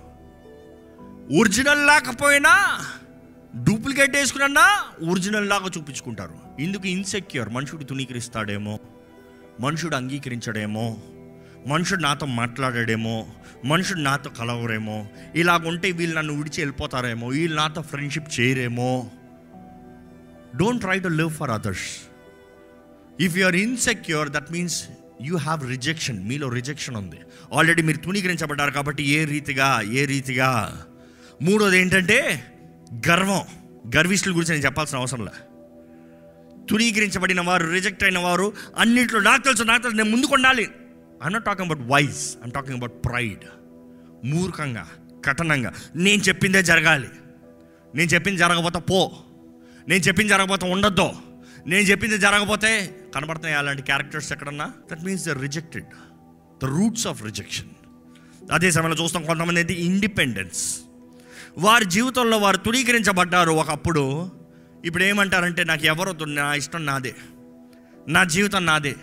ఒరిజినల్ 1.41 1.87
లేకపోయినా 1.87 2.53
డూప్లికేట్ 3.63 4.17
వేసుకున్నా 4.17 4.85
ఒరిజినల్ 5.11 5.49
లాగా 5.49 5.67
చూపించుకుంటారు. 5.79 6.35
ఇందుకు 6.61 6.87
ఇన్సెక్యూర్ 6.87 7.49
మనుషుడు 7.49 7.85
తుణీకరిస్తాడేమో 7.85 8.79
మనుషుడు 9.61 9.97
అంగీకరించడేమో 9.97 10.97
మనుషుడు 11.67 12.01
నాతో 12.01 12.27
మాట్లాడాడేమో 12.27 13.27
మనుషుడు 13.65 13.99
నాతో 13.99 14.31
కలవరేమో 14.31 15.07
ఇలాగుంటే 15.35 15.91
వీళ్ళు 15.91 16.17
నన్ను 16.17 16.35
విడిచి 16.35 16.61
వెళ్ళిపోతారేమో 16.61 17.29
వీళ్ళు 17.29 17.57
నాతో 17.57 17.83
friendship 17.83 18.41
చేయరేమో. 18.41 19.11
Don't 20.57 20.81
try 20.81 21.01
to 21.01 21.09
live 21.09 21.31
for 21.31 21.51
others 21.51 21.89
if 23.21 23.37
you 23.37 23.47
are 23.47 23.57
insecure 23.57 24.29
that 24.29 24.53
means 24.53 24.85
you 25.23 25.37
have 25.37 25.69
rejection 25.69 26.29
మీలో 26.29 26.49
రిజెక్షన్ 26.49 26.97
ఉంది. 26.97 27.17
ఆల్రెడీ 27.53 27.83
మీరు 27.83 27.97
తునీకరించబడ్డారు 27.97 28.71
కాబట్టి 28.71 29.03
ఏ 29.03 29.25
రీతిగా 29.25 29.81
ఏ 29.81 30.05
రీతిగా? 30.05 30.83
మూడోది 31.43 31.79
ఏంటంటే 31.79 32.45
గర్వం. 33.09 33.43
గర్విష్ఠుల 33.97 34.33
గురించి 34.33 34.55
నేను 34.55 34.65
చెప్పాల్సిన 34.65 34.99
అవసరం 34.99 35.25
లే. 35.25 35.33
తునీకరించబడిన 36.71 37.41
వారు 37.41 37.67
రిజెక్ట్ 37.67 38.05
అయిన 38.05 38.19
వారు 38.19 38.53
అన్నింటిలో 38.79 39.21
నాకు 39.21 39.43
తెలుసు 39.43 39.63
నాకు 39.63 39.83
తెలుసు 39.83 39.97
నేను 39.97 40.11
ముందుకు 40.11 40.35
ఉండాలి. 40.35 40.71
I 41.27 41.29
not 41.29 41.45
talking 41.45 41.71
about 41.71 41.91
wise 41.91 42.37
I'm 42.45 42.53
talking 42.53 42.77
about 42.77 42.93
pride 43.05 43.45
మూర్ఖంగా 44.25 44.89
కఠినంగా. 45.25 45.73
నేను 45.97 46.23
చెప్పిందే 46.23 46.63
జరగాలి. 46.63 47.09
నేను 47.95 48.09
చెప్పింది 48.09 48.39
జరగకపోతే 48.39 48.79
పో. 48.79 49.13
నేను 49.89 50.03
చెప్పింది 50.03 50.29
జరగకపోతే 50.29 50.67
ఉండొద్దు. 50.67 51.11
నేను 51.69 51.83
చెప్పింది 51.83 52.19
జరగకపోతే 52.19 52.97
కనబడుతున్నాయి 53.15 53.57
అలాంటి 53.57 53.83
క్యారెక్టర్స్ 53.83 54.33
ఎక్కడన్నా? 54.33 54.73
That 54.93 55.05
means 55.05 55.25
the 55.25 55.29
rejected 55.29 55.85
the 56.63 56.65
roots 56.65 57.07
of 57.07 57.23
rejection 57.23 57.69
అదే 58.53 58.71
సమయంలో 58.71 59.05
చూస్తాం 59.05 59.23
కొంతమంది 59.23 59.61
అయితే 59.61 59.75
ఇండిపెండెన్స్ 59.75 60.79
వారి 61.59 61.85
జీవితంలో 61.85 62.39
వారు 62.39 62.57
తుడీకరించబడ్డారు 62.57 63.51
ఒకప్పుడు. 63.51 64.31
ఇప్పుడు 64.85 65.05
ఏమంటారంటే 65.05 65.65
నాకు 65.65 65.87
ఎవరొద్దు 65.87 66.25
నా 66.25 66.55
ఇష్టం 66.55 66.87
నాదే. 66.87 67.15
నా 68.09 68.25
జీవితం 68.25 68.67
నాదే. 68.67 68.95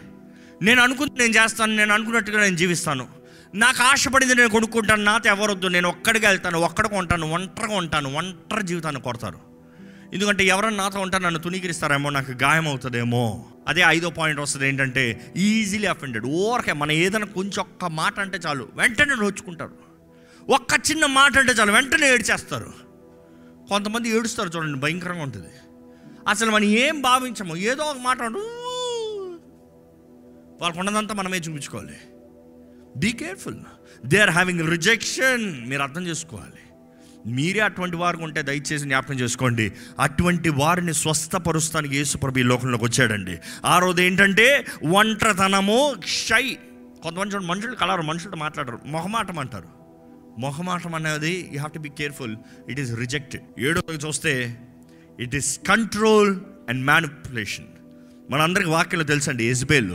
నేను 0.61 0.81
అనుకుంది 0.81 1.19
నేను 1.19 1.43
చేస్తాను 1.43 1.75
నేను 1.75 1.93
అనుకున్నట్టుగా 1.93 2.41
నేను 2.41 2.55
జీవిస్తాను. 2.55 3.07
నాకు 3.55 3.83
ఆశపడింది 3.83 4.35
నేను 4.35 4.49
కొనుక్కుంటాను 4.49 5.03
నాతో 5.03 5.29
ఎవరొద్దు 5.29 5.67
నేను 5.67 5.89
ఒక్కడికి 5.89 6.25
వెళ్తాను 6.25 6.59
ఒక్కడికి 6.59 6.95
ఉంటాను 6.95 7.31
ఒంటరిగా 7.31 7.75
ఉంటాను 7.75 8.13
ఒంటరి 8.13 8.63
జీవితాన్ని 8.63 9.01
కొడతారు 9.01 9.54
ఎందుకంటే 10.13 10.45
ఎవరన్నా 10.45 10.83
నాతో 10.83 10.99
ఉంటారు 10.99 11.23
నన్ను 11.23 11.39
తుణీకరిస్తారేమో 11.39 12.09
నాకు 12.09 12.31
గాయం 12.31 12.67
అవుతుందేమో. 12.67 13.45
అదే 13.67 13.83
ఐదో 13.87 14.09
పాయింట్ 14.09 14.41
వస్తుంది 14.41 14.67
ఏంటంటే 14.67 15.33
ఈజీలీ 15.37 15.87
అఫెండెడ్ 15.87 16.25
ఓరకే 16.25 16.73
మన 16.73 16.91
ఏదైనా 16.91 17.25
కొంచెం 17.25 17.59
ఒక్క 17.59 17.85
మాట 17.85 18.19
అంటే 18.19 18.37
చాలు 18.37 18.69
వెంటనే 18.73 19.15
నోచుకుంటారు. 19.15 19.85
ఒక్క 20.49 20.73
చిన్న 20.91 21.05
మాట 21.05 21.37
అంటే 21.37 21.51
చాలు 21.51 21.71
వెంటనే 21.71 22.13
ఏడ్చేస్తారు. 22.13 22.73
కొంతమంది 23.69 24.09
ఏడుస్తారు 24.09 24.49
చూడండి 24.49 24.79
భయంకరంగా 24.79 25.23
ఉంటుంది. 25.23 25.47
అసలు 26.27 26.51
మనం 26.51 26.63
ఏం 26.63 27.01
భావించము? 27.01 27.55
ఏదో 27.55 27.83
ఒక 27.83 27.97
మాట 27.97 28.21
వాళ్ళకు 30.61 30.79
ఉన్నదంతా 30.79 31.13
మనమే 31.13 31.37
చూపించుకోవాలి. 31.37 31.97
Be 32.97 33.11
careful 33.11 33.55
they 34.05 34.17
are 34.17 34.29
having 34.29 34.69
rejection 34.69 35.69
మీరు 35.69 35.81
అర్థం 35.81 36.07
చేసుకోవాలి. 36.07 36.64
మీరే 37.25 37.59
అటువంటి 37.59 37.95
వారు 37.95 38.17
ఉంటే 38.17 38.41
దయచేసి 38.41 38.83
జ్ఞాపకం 38.83 39.15
చేసుకోండి. 39.15 39.71
అటువంటి 39.99 40.49
వారిని 40.49 40.93
స్వస్థపరుస్తానికి 40.93 41.95
యేసుప్రభు 41.97 42.39
ఈ 42.39 42.43
లోకంలోకి 42.43 42.83
వచ్చాడండి. 42.83 43.37
ఆ 43.65 43.79
రోజు 43.79 44.01
ఏంటంటే 44.01 44.65
ఒంటరితనము 44.99 45.95
షై 46.05 46.45
కొంతమంది 47.03 47.33
చూడండి 47.33 47.47
మనుషులు 47.47 47.75
కలరు 47.75 48.01
మనుషులతో 48.01 48.37
మాట్లాడరు 48.37 48.79
మొహమాటం 48.85 49.39
అంటారు. 49.39 49.69
మొహమాటం 50.39 50.95
అనేది 50.95 51.33
you 51.51 51.57
have 51.57 51.73
to 51.73 51.79
be 51.79 51.89
careful 51.89 52.35
it 52.69 52.79
is 52.79 52.91
rejected 53.03 53.43
ఏడో 53.59 53.81
చూస్తే 54.07 54.33
it 55.19 55.35
is 55.35 55.59
control 55.59 56.39
and 56.69 56.85
manipulation 56.85 57.67
మనందరికి 58.31 58.69
వాక్యంలో 58.69 59.05
తెలుసండి 59.05 59.43
Jezebel 59.45 59.91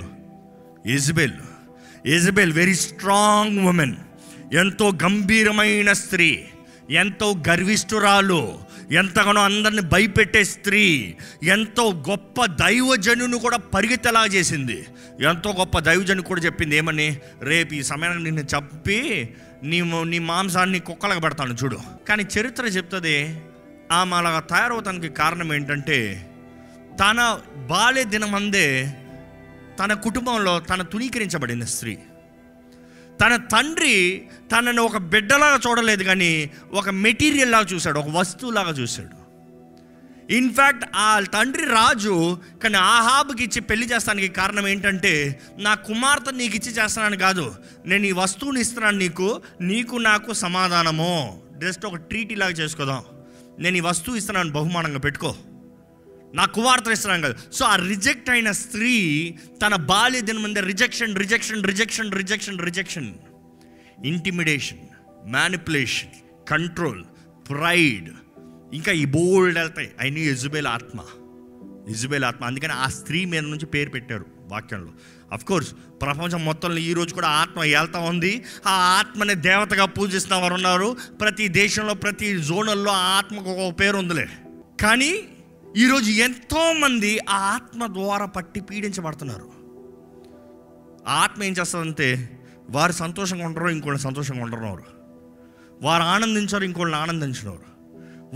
Jezebel 0.86 1.38
Jezebel 2.06 2.52
very 2.52 2.74
strong 2.74 3.58
woman 3.72 3.96
ఎంతో 4.62 4.86
గంభీరమైన 5.02 5.92
స్త్రీ. 5.92 6.44
ఎంతో 6.90 7.42
గర్విష్ఠురాలు 7.48 8.58
ఎంతగానో 8.90 9.40
అందరిని 9.40 9.82
భయపెట్టే 9.82 10.44
స్త్రీ 10.44 11.14
ఎంతో 11.42 12.04
గొప్ప 12.08 12.44
దైవజనుని 12.44 13.38
కూడా 13.38 13.56
పరిగెత్తలా 13.56 14.26
చేసింది. 14.26 14.86
ఎంతో 15.20 15.52
గొప్ప 15.52 15.78
దైవజను 15.78 16.22
కూడా 16.22 16.40
చెప్పింది 16.40 16.76
ఏమని? 16.76 17.18
రేపు 17.42 17.74
ఈ 17.74 17.82
సమయానికి 17.82 18.24
నిన్ను 18.24 18.42
చంపి 18.42 19.30
నీ 19.62 19.80
నీ 20.04 20.18
మాంసాన్ని 20.18 20.80
కుక్కలకు 20.80 21.20
పెడతాను 21.20 21.56
చూడు. 21.64 21.78
కానీ 22.08 22.26
చరిత్ర 22.38 22.64
చెప్తుంది 22.64 23.40
ఆమె 23.92 24.16
అలాగా 24.16 24.40
తయారవుతానికి 24.40 25.08
కారణం 25.08 25.54
ఏంటంటే 25.54 26.30
తన 27.00 27.38
బాల్య 27.56 28.04
దినమందే 28.04 28.94
తన 29.80 29.92
కుటుంబంలో 29.92 30.60
తన 30.60 30.82
తునీకరించబడిన 30.82 31.64
స్త్రీ. 31.64 31.98
తన 33.20 33.36
తండ్రి 33.36 34.22
తనను 34.52 34.82
ఒక 34.82 34.96
బిడ్డలాగా 34.96 35.60
చూడలేదు 35.68 36.02
కానీ 36.02 36.50
ఒక 36.72 36.90
మెటీరియల్ 36.90 37.52
లాగా 37.52 37.66
చూశాడు 37.72 37.98
ఒక 37.98 38.08
వస్తువులాగా 38.08 38.70
చూశాడు. 38.70 39.20
ఇన్ఫ్యాక్ట్ 40.32 40.84
ఆ 40.96 41.20
తండ్రి 41.20 41.64
రాజు 41.64 42.38
కానీ 42.62 42.76
ఆహాబుకి 42.76 43.44
ఇచ్చి 43.44 43.60
పెళ్ళి 43.60 43.86
చేస్తానికి 43.86 44.28
కారణం 44.28 44.66
ఏంటంటే 44.66 45.40
నా 45.58 45.74
కుమార్తె 45.74 46.30
నీకు 46.30 46.56
ఇచ్చి 46.56 46.72
చేస్తానని 46.72 47.16
కాదు 47.16 47.54
నేను 47.86 48.06
ఈ 48.06 48.12
వస్తువుని 48.12 48.60
ఇస్తున్నాను 48.60 48.98
నీకు 48.98 49.42
నీకు 49.60 49.96
నాకు 49.96 50.32
సమాధానము. 50.32 51.42
జస్ట్ 51.58 51.86
ఒక 51.86 51.96
ట్రీటీ 51.96 52.34
లాగా 52.34 52.50
చేసుకోదాం. 52.50 53.04
నేను 53.58 53.76
ఈ 53.76 53.80
వస్తువు 53.80 54.16
ఇస్తున్నాను 54.16 54.50
బహుమానంగా 54.50 54.98
పెట్టుకో. 54.98 55.34
నా 56.34 56.44
కుమార్తె 56.44 56.92
ఇస్తున్నాను 56.92 57.22
కదా. 57.22 57.34
సో 57.52 57.64
ఆ 57.64 57.76
రిజెక్ట్ 57.76 58.30
అయిన 58.30 58.50
స్త్రీ 58.50 59.34
తన 59.66 59.76
బాల్య 59.76 60.20
దిన 60.20 60.38
ముందే 60.38 60.60
rejection 60.60 61.16
rejection 61.16 61.64
rejection 61.64 62.12
rejection 62.12 62.58
rejection. 62.58 63.14
Intimidation 64.04 64.78
manipulation 65.30 66.10
control 66.48 67.04
pride 67.48 68.10
ఇంకా 68.74 68.92
ఈ 68.92 69.04
బోల్డ్ 69.04 69.58
వెళ్తాయి. 69.58 69.90
అయినా 70.00 70.18
యజుబేల్ 70.18 70.66
ఆత్మ 70.66 71.00
యజుబేల్ 71.90 72.24
ఆత్మ 72.24 72.44
అందుకని 72.44 72.72
ఆ 72.72 72.86
స్త్రీ 72.86 73.24
మీద 73.24 73.42
నుంచి 73.42 73.66
పేరు 73.66 73.90
పెట్టారు 73.90 74.26
వాక్యంలో. 74.48 74.88
అఫ్ 75.32 75.44
కోర్స్ 75.44 75.74
ప్రపంచం 76.02 76.44
మొత్తంలో 76.44 76.76
ఈరోజు 76.76 77.14
కూడా 77.14 77.28
ఆత్మ 77.28 77.60
వెళ్తా 77.60 77.98
ఉంది. 77.98 78.44
ఆ 78.66 78.70
ఆత్మని 78.70 79.34
దేవతగా 79.34 79.84
పూజిస్తున్న 79.84 80.42
వారు 80.42 80.54
ఉన్నారు. 80.54 80.96
ప్రతి 81.20 81.48
దేశంలో 81.48 81.94
ప్రతి 81.94 82.38
జోనల్లో 82.38 82.92
ఆ 82.92 82.98
ఆత్మకు 82.98 83.50
ఒక 83.50 83.80
పేరు 83.80 83.96
ఉందిలే. 83.96 84.26
కానీ 84.80 85.22
ఈరోజు 85.76 86.10
ఎంతోమంది 86.10 87.18
ఆ 87.18 87.36
ఆత్మ 87.36 87.86
ద్వారా 87.86 88.26
పట్టి 88.26 88.60
పీడించబడుతున్నారు. 88.60 89.50
ఆత్మ 91.08 91.42
ఏం 91.42 91.52
చేస్తుందంటే 91.52 92.40
వారు 92.70 92.92
సంతోషంగా 92.92 93.46
ఉండరు 93.46 93.68
ఇంకోళ్ళు 93.68 94.00
సంతోషంగా 94.00 94.42
ఉండరు 94.42 94.82
వారు 95.82 96.02
ఆనందించారు 96.02 96.64
ఇంకోళ్ళని 96.64 97.02
ఆనందించినవారు 97.02 97.70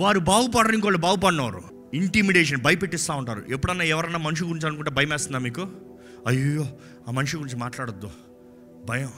వారు 0.01 0.19
బాగుపడరు 0.19 0.73
ఇంకోళ్ళు 0.73 0.99
బాగుపడినవారు 0.99 1.63
ఇంటిమిడేషన్ 1.95 2.63
భయపెట్టిస్తూ 2.63 3.15
ఉంటారు. 3.15 3.45
ఎప్పుడన్నా 3.49 3.85
ఎవరన్నా 3.85 4.19
మనిషి 4.19 4.45
గురించి 4.45 4.67
అనుకుంటే 4.67 4.91
భయం 4.91 5.09
వేస్తుందా 5.09 5.39
మీకు? 5.39 5.69
అయ్యో 6.27 6.67
ఆ 7.09 7.11
మనిషి 7.11 7.37
గురించి 7.37 7.57
మాట్లాడొద్దు. 7.57 8.11
భయం. 8.85 9.13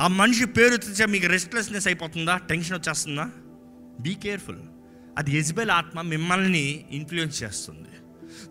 ఆ 0.00 0.08
మనిషి 0.08 0.46
పేరు 0.46 0.76
తెచ్చే 0.76 1.06
మీకు 1.06 1.26
రెస్ట్లెస్నెస్ 1.26 1.86
అయిపోతుందా? 1.86 2.36
టెన్షన్ 2.36 2.76
వచ్చేస్తుందా? 2.76 3.30
బీ 4.00 4.14
కేర్ఫుల్ 4.14 4.58
అది 5.18 5.36
ఎజ్బెల్ 5.36 5.70
ఆత్మ 5.70 6.00
మిమ్మల్ని 6.00 6.84
ఇన్ఫ్లుయెన్స్ 6.90 7.42
చేస్తుంది. 7.42 7.92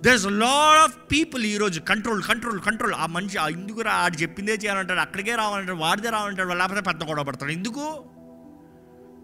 There 0.04 0.16
is 0.16 0.26
lot 0.26 0.80
of 0.80 1.12
people 1.12 1.46
ఈరోజు 1.46 1.80
కంట్రోల్ 1.80 2.24
కంట్రోల్ 2.24 2.60
కంట్రోల్ 2.60 2.94
ఆ 2.94 3.06
మనిషి 3.06 3.38
ఆ 3.38 3.48
ఎందుకు 3.48 3.82
రా 3.82 3.92
ఆడు 3.94 4.18
చెప్పిందే 4.18 4.54
చేయాలంటాడు 4.54 5.00
అక్కడికే 5.00 5.36
రావాలంటాడు 5.36 5.78
వాడిదే 5.78 6.10
రావాలంటాడు 6.10 6.54
లేకపోతే 6.54 6.82
పెద్ద 6.82 7.04
గొడవ 7.04 7.24
పడతాడు. 7.24 7.52
ఎందుకు? 7.52 8.04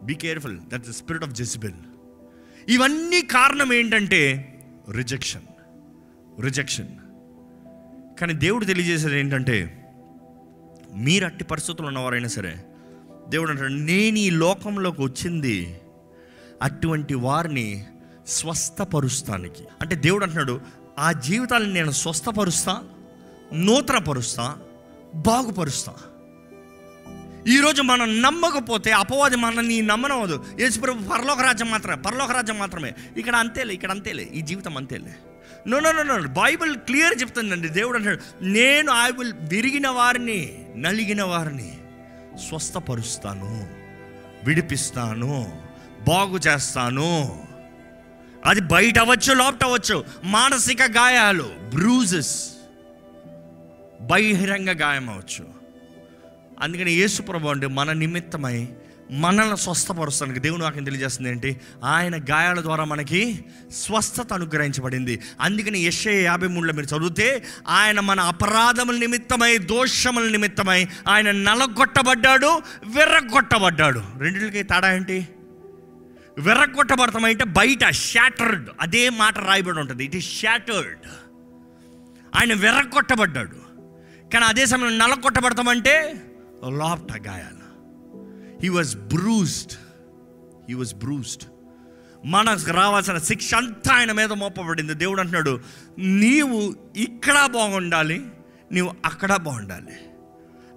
Be 0.03 0.13
careful 0.13 0.59
that 0.59 0.87
the 0.87 0.91
spirit 0.91 1.23
of 1.23 1.31
Jezebel 1.31 1.79
ఇవన్నీ 2.69 3.21
కారణం 3.21 3.73
ఏంటంటే 3.73 4.21
రిజెక్షన్ 4.91 5.47
రిజెక్షన్ 6.41 6.91
కానీ 8.19 8.33
దేవుడు 8.33 8.65
తెలియజేసేది 8.65 9.19
ఏంటంటే 9.19 9.57
మీరు 10.95 11.25
అట్టి 11.25 11.43
పరిస్థితులు 11.43 11.87
ఉన్నవారైనా 11.87 12.27
సరే 12.27 12.65
దేవుడు 13.29 13.49
అంటాడు 13.51 13.73
నేను 13.73 14.17
ఈ 14.17 14.29
లోకంలోకి 14.29 15.01
వచ్చింది 15.01 15.79
అటువంటి 16.63 17.13
వారిని 17.13 17.85
స్వస్థపరుస్తానికి. 18.27 19.63
అంటే 19.81 19.95
దేవుడు 19.95 20.23
అంటున్నాడు 20.23 20.61
ఆ 20.99 21.11
జీవితాలను 21.11 21.73
నేను 21.73 21.91
స్వస్థపరుస్తా 21.91 22.81
నూతనపరుస్తా 23.53 24.57
బాగుపరుస్తా. 25.15 25.93
ఈరోజు 27.47 27.81
మనం 27.81 28.21
నమ్మకపోతే 28.21 28.91
అపవాది 28.91 29.35
మనల్ని 29.35 29.81
నమ్మనవదు. 29.81 30.45
యేసుప్రభు 30.59 31.09
పరలోక 31.09 31.41
రాజ్యం 31.41 31.71
మాత్రమే 31.71 32.01
పరలోక 32.01 32.31
రాజ్యం 32.31 32.59
మాత్రమే. 32.59 32.93
ఇక్కడ 33.17 33.35
అంతేలే 33.35 33.73
ఇక్కడ 33.73 33.91
అంతేలే 33.91 34.23
ఈ 34.23 34.41
జీవితం 34.41 34.77
అంతేలే. 34.77 35.15
No 35.67 35.79
no 35.79 35.91
no 35.91 36.03
no 36.03 36.27
Bible 36.27 36.75
clear 36.75 37.21
చెప్తుందండి. 37.21 37.69
దేవుడు 37.69 37.97
అంటాడు 37.97 38.43
నేను 38.43 38.91
ఐ 38.91 39.11
విల్ 39.11 39.33
విరిగిన 39.33 39.87
వారిని 39.87 40.65
నలిగిన 40.75 41.23
వారిని 41.23 41.77
స్వస్థపరుస్తాను 42.49 43.67
విడిపిస్తాను. 44.43 45.62
బాగు 46.07 46.37
చేస్తాను. 46.37 47.43
అది 48.45 48.61
బయట 48.61 48.99
అవ్వచ్చు 48.99 49.33
లోపట 49.33 49.63
అవ్వచ్చు. 49.63 50.05
మానసిక 50.23 50.81
గాయాలు 50.81 51.49
బ్రూజెస్ 51.69 52.49
బహిరంగ 54.01 54.81
గాయం 54.81 55.09
అవ్వచ్చు. 55.09 55.45
అందుకని 56.61 56.91
యేసుప్రభు 56.91 57.47
అంటే 57.47 57.67
మన 57.67 57.91
నిమిత్తమై 57.91 58.67
మనల్ని 59.11 59.57
స్వస్థపరుస్తానికి 59.57 60.39
దేవుడు 60.39 60.61
నాకు 60.61 60.79
తెలియజేస్తుంది 60.79 61.29
ఏంటి? 61.29 61.61
ఆయన 61.83 62.17
గాయాల 62.17 62.61
ద్వారా 62.61 62.83
మనకి 62.83 63.45
స్వస్థత 63.71 64.33
అనుగ్రహించబడింది. 64.33 65.21
అందుకని 65.41 65.79
యశ్ఐ 65.79 66.21
యాభై 66.21 66.47
మూడులో 66.47 66.73
మీరు 66.73 66.97
చదివితే 66.97 67.43
ఆయన 67.67 67.99
మన 67.99 68.19
అపరాధముల 68.19 68.97
నిమిత్తమై 68.97 69.57
దోషముల 69.57 70.23
నిమిత్తమై 70.23 70.87
ఆయన 71.09 71.31
నలగొట్టబడ్డాడు 71.31 72.61
విర్రగొట్టబడ్డాడు 72.85 74.01
రెండింటికి 74.17 74.63
తేడా 74.63 74.93
ఏంటి? 74.93 75.27
విరగొట్టబడతామంటే 76.39 77.43
బయట 77.43 77.89
షాటర్డ్ 77.89 78.69
అదే 78.81 79.09
మాట 79.09 79.37
రాయబడి 79.39 79.79
ఉంటుంది. 79.79 80.05
ఇట్ 80.05 80.15
ఈస్ 80.15 80.41
షాటర్డ్ 80.41 81.07
ఆయన 82.39 82.53
విరగొట్టబడ్డాడు 82.53 83.55
కానీ 84.33 84.45
అదే 84.45 84.65
సమయంలో 84.65 85.07
నలగొట్టబడతామంటే 85.07 86.13
లోపట 86.67 87.17
గాయాలు. 87.27 87.63
He 88.61 88.69
was 88.69 88.95
bruised 88.95 89.73
he 90.69 90.73
was 90.73 90.95
bruised 90.95 91.43
మనకు 92.25 92.71
రావాల్సిన 92.71 93.17
శిక్ష 93.17 93.55
అంతా 93.55 93.93
ఆయన 93.93 94.11
మీద 94.11 94.31
మోపబడింది. 94.31 94.93
దేవుడు 94.93 95.19
అంటున్నాడు 95.19 95.61
నీవు 95.99 96.75
ఇక్కడ 96.95 97.45
బాగుండాలి 97.45 98.27
నీవు 98.71 98.91
అక్కడ 99.05 99.35
బాగుండాలి. 99.35 99.95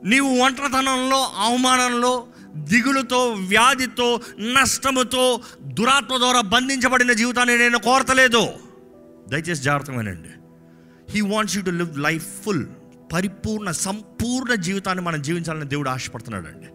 నీవు 0.05 0.29
ఒంటరితనంలో 0.29 1.25
అవమానంలో 1.25 2.27
దిగులుతో 2.57 3.31
వ్యాధితో 3.31 4.21
నష్టముతో 4.41 5.41
దురాత్మ 5.63 6.17
ద్వారా 6.17 6.41
బంధించబడిన 6.41 7.13
జీవితాన్ని 7.13 7.59
నేను 7.59 7.79
కోరతలేదు. 7.79 8.49
దయచేసి 9.29 9.63
జాగ్రత్తమేనండి 9.63 10.29
he 11.11 11.21
wants 11.21 11.57
you 11.57 11.63
to 11.63 11.71
live 11.71 11.99
life 11.99 12.27
full 12.45 12.67
పరిపూర్ణ 13.13 13.71
సంపూర్ణ 13.71 14.55
జీవితాన్ని 14.55 15.05
మనం 15.05 15.23
జీవించాలని 15.23 15.65
దేవుడు 15.65 15.91
ఆశపడుతున్నాడు 15.91 16.47
అండి 16.47 16.67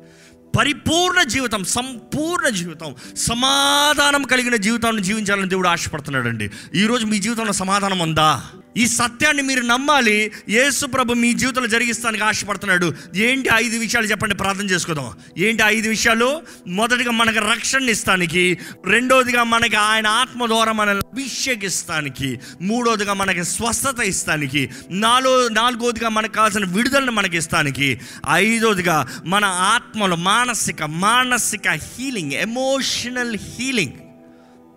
పరిపూర్ణ 0.58 1.24
జీవితం 1.24 1.64
సంపూర్ణ 1.64 2.50
జీవితం 2.50 2.96
సమాధానం 3.16 4.24
కలిగిన 4.24 4.56
జీవితాన్ని 4.56 5.02
జీవించాలని 5.02 5.50
దేవుడు 5.50 5.68
ఆశపడుతున్నాడండి. 5.68 6.52
ఈరోజు 6.76 7.06
మీ 7.06 7.20
జీవితంలో 7.20 7.54
సమాధానం 7.54 8.00
ఉందా? 8.00 8.44
ఈ 8.78 8.88
సత్యాన్ని 8.88 9.44
మీరు 9.44 9.62
నమ్మాలి. 9.62 10.32
యేసు 10.50 10.86
ప్రభు 10.86 11.14
మీ 11.14 11.34
జీవితంలో 11.34 11.68
జరిగిస్తానికి 11.68 12.24
ఆశపడుతున్నాడు. 12.24 12.94
ఏంటి 13.16 13.50
ఐదు 13.56 13.78
విషయాలు 13.78 14.08
చెప్పండి 14.08 14.36
ప్రార్థన 14.36 14.66
చేసుకుందాం. 14.66 15.14
ఏంటి 15.38 15.64
ఐదు 15.66 15.90
విషయాలు? 15.90 16.42
మొదటిగా 16.68 17.12
మనకు 17.12 17.38
రక్షణ 17.38 17.90
ఇస్తానికి 17.90 18.58
రెండోదిగా 18.86 19.44
మనకి 19.44 19.76
ఆయన 19.76 20.08
ఆత్మ 20.08 20.46
ద్వారా 20.46 20.72
మనల్ని 20.72 21.02
అభిషేకిస్తానికి 21.12 22.40
మూడోదిగా 22.62 23.14
మనకి 23.14 23.44
స్వస్థత 23.44 24.00
ఇస్తానికి 24.00 24.70
నాలుగో 24.92 25.48
నాలుగోదిగా 25.48 26.10
మనకు 26.10 26.34
కావాల్సిన 26.34 26.66
విడుదలను 26.66 27.12
మనకి 27.12 27.38
ఇస్తానికి 27.38 28.02
ఐదోదిగా 28.30 29.08
మన 29.26 29.46
ఆత్మలో 29.46 30.16
మానసిక 30.16 30.84
మానసిక 30.84 31.70
హీలింగ్ 31.70 32.34
ఎమోషనల్ 32.34 33.38
హీలింగ్ 33.38 33.94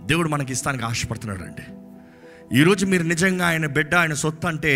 దేవుడు 0.07 0.29
మనకి 0.29 0.53
ఇస్తానికి 0.53 0.85
ఆశపడుతున్నాడు 0.85 1.43
అండి 1.43 1.84
ఈరోజు 2.55 2.87
మీరు 2.87 3.03
నిజంగా 3.03 3.47
ఆయన 3.47 3.67
బిడ్డ 3.67 3.95
ఆయన 3.95 4.15
సొత్తు 4.15 4.47
అంటే 4.47 4.73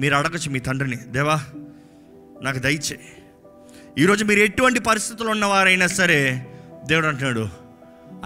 మీరు 0.00 0.14
అడగచ్చు 0.14 0.50
మీ 0.50 0.58
తండ్రిని. 0.58 0.96
దేవా 0.96 1.40
నాకు 2.42 2.58
దయచే 2.58 2.98
ఈరోజు 3.98 4.24
మీరు 4.24 4.40
ఎటువంటి 4.40 4.80
పరిస్థితులు 4.80 5.28
ఉన్నవారైనా 5.28 5.86
సరే 5.86 6.46
దేవుడు 6.86 7.06
అంటున్నాడు 7.06 7.48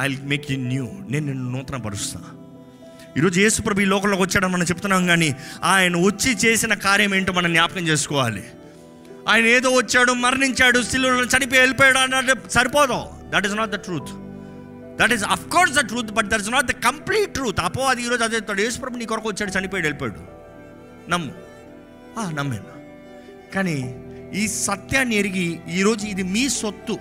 ఐ 0.01 0.17
మేక్ 0.23 0.53
యూ 0.53 0.59
న్యూ 0.59 0.89
నేను 1.11 1.27
నిన్ను 1.27 1.51
నూతన 1.51 1.77
పరుస్తా 1.77 2.21
ఈరోజు 3.17 3.41
యేసుప్రభు 3.41 3.81
ఈ 3.81 3.85
లోకంలోకి 3.85 4.23
వచ్చాడని 4.23 4.53
మనం 4.53 4.65
చెప్తున్నాం 4.65 5.07
కానీ 5.07 5.37
ఆయన 5.65 5.97
వచ్చి 5.97 6.35
చేసిన 6.35 6.75
కార్యం 6.75 7.15
ఏంటో 7.15 7.33
మనం 7.33 7.53
జ్ఞాపకం 7.53 7.89
చేసుకోవాలి. 7.89 8.45
ఆయన 9.29 9.47
ఏదో 9.47 9.71
వచ్చాడు 9.71 10.13
మరణించాడు 10.13 10.83
సిల్లు 10.83 11.09
చనిపోయి 11.09 11.61
వెళ్ళిపోయాడు 11.61 11.99
అన్నట్టు 11.99 12.49
సరిపోదు. 12.49 12.99
That 13.31 13.47
is 13.47 13.55
not 13.55 13.71
the 13.71 13.75
truth 13.75 14.13
that 15.01 15.13
is 15.13 15.25
of 15.25 15.49
course 15.49 15.75
the 15.75 15.81
truth 15.81 16.07
but 16.07 16.27
that 16.27 16.41
is 16.41 16.51
not 16.51 16.67
the 16.67 16.71
complete 16.71 17.35
truth 17.35 17.61
అపో 17.61 17.83
అది 17.83 18.03
ఈరోజు 18.03 18.25
అదే 18.25 18.37
చెప్తాడు. 18.37 18.61
యేసుప్రభు 18.61 18.97
నీ 18.97 19.05
కొరకు 19.05 19.29
వచ్చాడు 19.29 19.59
చనిపోయాడు 19.59 19.87
వెళ్ళిపోయాడు. 19.87 20.39
నమ్ము. 21.11 21.35
ఆ, 22.19 22.31
నమ్మాను 22.31 22.79
కానీ 23.55 24.05
ఈ 24.35 24.49
సత్యాన్ని 24.49 25.17
ఎరిగి 25.17 25.61
ఈరోజు 25.71 26.07
ఇది 26.07 26.23
మీ 26.23 26.49
సొత్తు. 26.49 26.99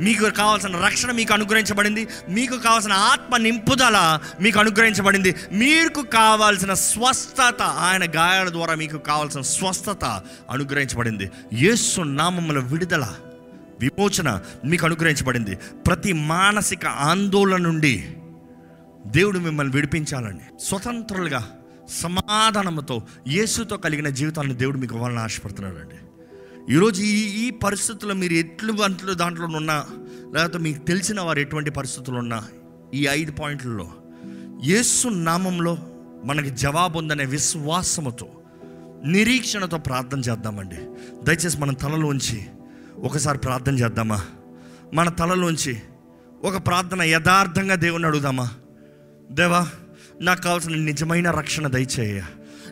మీకు 0.00 0.30
కావాల్సిన 0.30 0.76
రక్షణ 0.76 1.10
మీకు 1.10 1.32
అనుగ్రహించబడింది. 1.32 2.08
మీకు 2.28 2.58
కావాల్సిన 2.58 2.92
ఆత్మ 2.92 3.36
నింపుదల 3.36 4.18
మీకు 4.40 4.60
అనుగ్రహించబడింది. 4.60 5.34
మీకు 5.52 6.02
కావాల్సిన 6.02 6.74
స్వస్థత 6.74 7.62
ఆయన 7.62 8.04
గాయాల 8.04 8.48
ద్వారా 8.48 8.74
మీకు 8.74 8.98
కావాల్సిన 8.98 9.40
స్వస్థత 9.40 10.04
అనుగ్రహించబడింది. 10.50 11.30
యేసు 11.52 12.00
నామముల 12.00 12.58
విడుదల. 12.58 13.14
విమోచన 13.82 14.28
మీకు 14.64 14.86
అనుగ్రహించబడింది. 14.86 15.54
ప్రతి 15.86 16.12
మానసిక 16.12 16.86
ఆందోళన 16.86 17.60
నుండి 17.60 17.94
దేవుడు 19.06 19.38
మిమ్మల్ని 19.38 19.74
విడిపించాలని 19.74 20.44
స్వతంత్రులుగా 20.60 21.42
సమాధానంతో 22.02 23.02
యేసుతో 23.28 23.76
కలిగిన 23.76 24.08
జీవితాన్ని 24.08 24.54
దేవుడు 24.54 24.78
మీకు 24.78 24.94
ఇవ్వాలని 24.94 25.18
ఆశపడుతున్నాడండి. 25.18 25.98
ఈరోజు 26.74 27.02
ఈ 27.02 27.16
ఈ 27.46 27.50
పరిస్థితుల్లో 27.50 28.14
మీరు 28.16 28.32
ఎట్లు 28.32 28.72
అంట్లు 28.82 29.14
దాంట్లో 29.14 29.46
ఉన్నా 29.56 29.86
లేకపోతే 30.34 30.58
మీకు 30.58 30.84
తెలిసిన 30.84 31.20
వారు 31.20 31.40
ఎటువంటి 31.40 31.70
పరిస్థితులు 31.70 32.16
ఉన్నా 32.16 32.38
ఈ 32.94 33.06
ఐదు 33.10 33.32
పాయింట్లలో 33.32 33.88
యేసు 34.64 35.08
నామంలో 35.08 35.78
మనకి 36.24 36.50
జవాబు 36.50 36.98
ఉందనే 36.98 37.24
విశ్వాసముతో 37.24 38.28
నిరీక్షణతో 39.06 39.78
ప్రార్థన 39.78 40.20
చేద్దామండి. 40.20 40.76
దయచేసి 41.24 41.58
మనం 41.58 41.74
తలలోంచి 41.74 42.46
ఒకసారి 43.02 43.38
ప్రార్థన 43.38 43.78
చేద్దామా? 43.78 44.20
మన 44.94 45.08
తలలోంచి 45.08 45.76
ఒక 46.42 46.66
ప్రార్థన 46.66 47.02
యథార్థంగా 47.02 47.74
దేవుని 47.74 48.06
అడుగుదామా? 48.06 48.50
దేవా 49.30 49.68
నాకు 50.20 50.42
కావాల్సిన 50.42 50.74
నిజమైన 50.74 51.30
రక్షణ 51.30 51.66
దయచేయ 51.66 52.22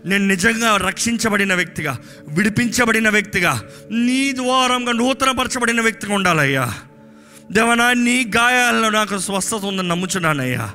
నేను 0.04 0.26
నిజంగా 0.26 0.76
రక్షించబడిన 0.76 1.54
వ్యక్తిగా 1.54 1.98
విడిపించబడిన 2.28 3.08
వ్యక్తిగా 3.08 3.62
నీ 3.90 4.32
ద్వారంగా 4.32 4.92
నూతనపరచబడిన 4.92 5.80
వ్యక్తిగా 5.80 6.14
ఉండాలయ్యా. 6.14 6.74
దేవా 7.52 7.74
నా 7.74 7.92
నీ 7.92 8.24
గాయాల్లో 8.36 8.90
నాకు 8.90 9.18
స్వస్థత 9.18 9.64
ఉందని 9.64 9.88
నమ్ముచున్నానయ్యా. 9.88 10.70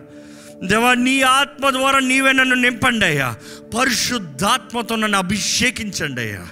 దేవా 0.63 0.93
నీ 0.93 1.21
ఆత్మ 1.21 1.69
ద్వారా 1.69 1.99
నీవే 1.99 2.31
నన్ను 2.31 2.55
నింపండి 2.55 3.05
అయ్యా 3.05 3.35
పరిశుద్ధాత్మతో 3.79 4.95
నన్ను 4.95 5.17
అభిషేకించండి 5.17 6.21
అయ్యా 6.21 6.45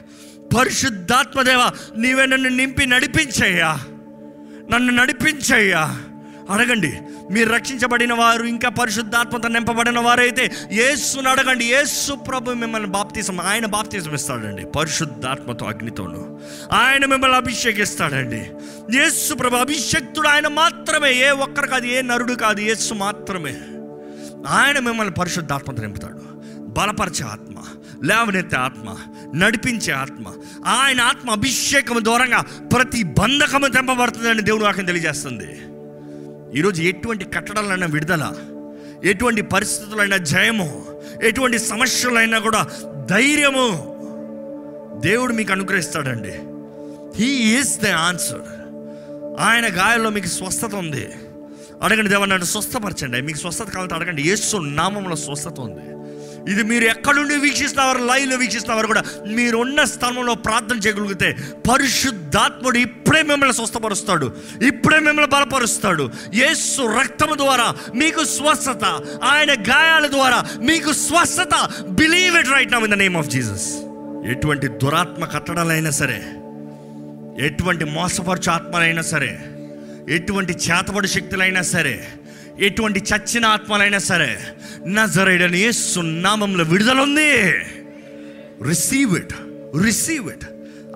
పరిశుద్ధాత్మదేవ 0.56 1.70
నీవే 1.98 2.26
నన్ను 2.26 2.50
నింపి 2.50 2.86
నడిపించయ్యా. 2.86 3.80
నన్ను 4.72 4.94
నడిపించయ్యా. 4.94 6.00
అడగండి 6.50 7.00
మీరు 7.32 7.54
రక్షించబడిన 7.54 8.14
వారు 8.14 8.44
ఇంకా 8.44 8.70
పరిశుద్ధాత్మతో 8.70 9.48
నింపబడిన 9.48 10.00
వారైతే 10.00 10.52
ఏసును 10.72 11.30
అడగండి 11.30 11.66
యేసు 11.66 12.14
ప్రభు 12.14 12.52
మిమ్మల్ని 12.52 12.90
బాప్తీసం 12.90 13.42
ఆయన 13.42 13.66
బాప్తీసం 13.66 14.14
ఇస్తాడండి 14.14 14.66
పరిశుద్ధాత్మతో 14.66 15.66
అగ్నితోను. 15.66 16.40
ఆయన 16.74 17.06
మిమ్మల్ని 17.06 17.38
అభిషేకిస్తాడండి. 17.38 18.52
యేసు 18.98 19.34
ప్రభు 19.34 19.56
అభిషక్తుడు 19.56 20.28
ఆయన 20.28 20.48
మాత్రమే 20.48 21.14
ఏ 21.14 21.30
ఒక్కరు 21.30 21.68
కాదు 21.68 21.86
ఏ 21.86 22.02
నరుడు 22.02 22.34
కాదు 22.34 22.62
యేసు 22.62 22.94
మాత్రమే. 22.94 23.56
ఆయన 24.48 24.80
మిమ్మల్ని 24.80 25.14
పరిశుద్ధాత్మత 25.14 25.80
నింపుతాడు. 25.80 26.22
బలపరిచే 26.60 27.26
ఆత్మ 27.26 27.54
లేవనెత్తే 28.04 28.58
ఆత్మ 28.58 28.98
నడిపించే 29.36 29.94
ఆత్మ 29.94 30.34
ఆయన 30.66 31.02
ఆత్మ 31.02 31.30
అభిషేకం 31.30 32.06
దూరంగా 32.06 32.42
ప్రతి 32.42 33.04
బంధకము 33.04 33.68
తెంపబడుతుందని 33.68 34.42
దేవుడు 34.42 34.64
వాక్యం 34.64 34.86
తెలియజేస్తుంది. 34.86 35.62
ఈరోజు 36.60 36.82
ఎటువంటి 36.82 37.26
కట్టడాలైనా 37.26 37.88
విడుదల 37.88 38.34
ఎటువంటి 39.04 39.42
పరిస్థితులైనా 39.42 40.18
జయము 40.18 40.86
ఎటువంటి 41.24 41.60
సమస్యలైనా 41.60 42.40
కూడా 42.40 42.68
ధైర్యము 43.10 43.94
దేవుడు 45.00 45.34
మీకు 45.34 45.52
అనుగ్రహిస్తాడండి. 45.52 46.32
హీ 47.22 47.26
ఈస్ 47.26 47.80
ద 47.80 47.88
ఆన్సర్ 47.88 48.42
ఆయన 49.40 49.66
గాయాల్లో 49.66 50.10
మీకు 50.10 50.28
స్వస్థత 50.28 50.76
ఉంది. 50.76 51.10
అడగండి 51.82 52.10
దేవా 52.10 52.26
నన్ను 52.26 52.46
స్వస్థపరచండి. 52.46 53.22
మీకు 53.22 53.38
స్వస్థత 53.38 53.66
కావాలంటే 53.66 53.96
అడగండి. 53.96 54.22
యేసు 54.22 54.58
నామంలో 54.58 55.16
స్వస్థత 55.16 55.60
ఉంది. 55.60 55.93
ఇది 56.52 56.64
మీరు 56.64 56.86
ఎక్కడుండి 56.86 57.36
వీక్షిస్తున్నారు 57.36 58.00
లైవ్లో 58.00 58.36
వీక్షిస్తున్నవారు 58.36 58.88
కూడా 58.88 59.04
మీరున్న 59.26 59.84
స్థలంలో 59.84 60.34
ప్రార్థన 60.36 60.78
చేయగలిగితే 60.78 61.30
పరిశుద్ధాత్ముడు 61.70 62.78
ఇప్పుడే 62.78 63.22
మిమ్మల్ని 63.22 63.54
స్వస్థపరుస్తాడు 63.54 64.28
ఇప్పుడే 64.68 65.00
మిమ్మల్ని 65.00 65.32
బలపరుస్తాడు. 65.36 66.12
యేసు 66.36 66.82
రక్తము 67.00 67.36
ద్వారా 67.36 67.74
మీకు 67.96 68.24
స్వస్థత 68.24 68.86
ఆయన 69.24 69.52
గాయాల 69.70 70.08
ద్వారా 70.08 70.40
మీకు 70.60 70.92
స్వస్థత. 70.92 71.56
Believe 71.90 72.38
it 72.40 72.48
right 72.48 72.72
now 72.72 72.80
in 72.80 72.92
the 72.92 72.94
name 72.94 73.18
of 73.18 73.30
Jesus 73.30 73.68
ఎటువంటి 74.26 74.68
దురాత్మ 74.68 75.26
కట్టడాలైనా 75.26 75.92
సరే 75.92 76.20
ఎటువంటి 77.46 77.86
మోసపరచు 77.86 78.52
ఆత్మలైనా 78.52 79.02
సరే 79.02 79.32
ఎటువంటి 80.10 80.54
చేతబడి 80.54 81.08
శక్తులైనా 81.08 81.62
సరే 81.62 81.96
ఎటువంటి 82.60 83.00
చచ్చిన 83.00 83.46
ఆత్మలైనా 83.46 83.98
సరే 83.98 84.40
నజరేడని 84.88 85.74
సున్నామంలో 85.74 86.64
విడుదల 86.64 87.00
ఉంది. 87.00 87.32
Receive 88.68 89.16
it 89.16 89.34
receive 89.84 90.28
it 90.28 90.46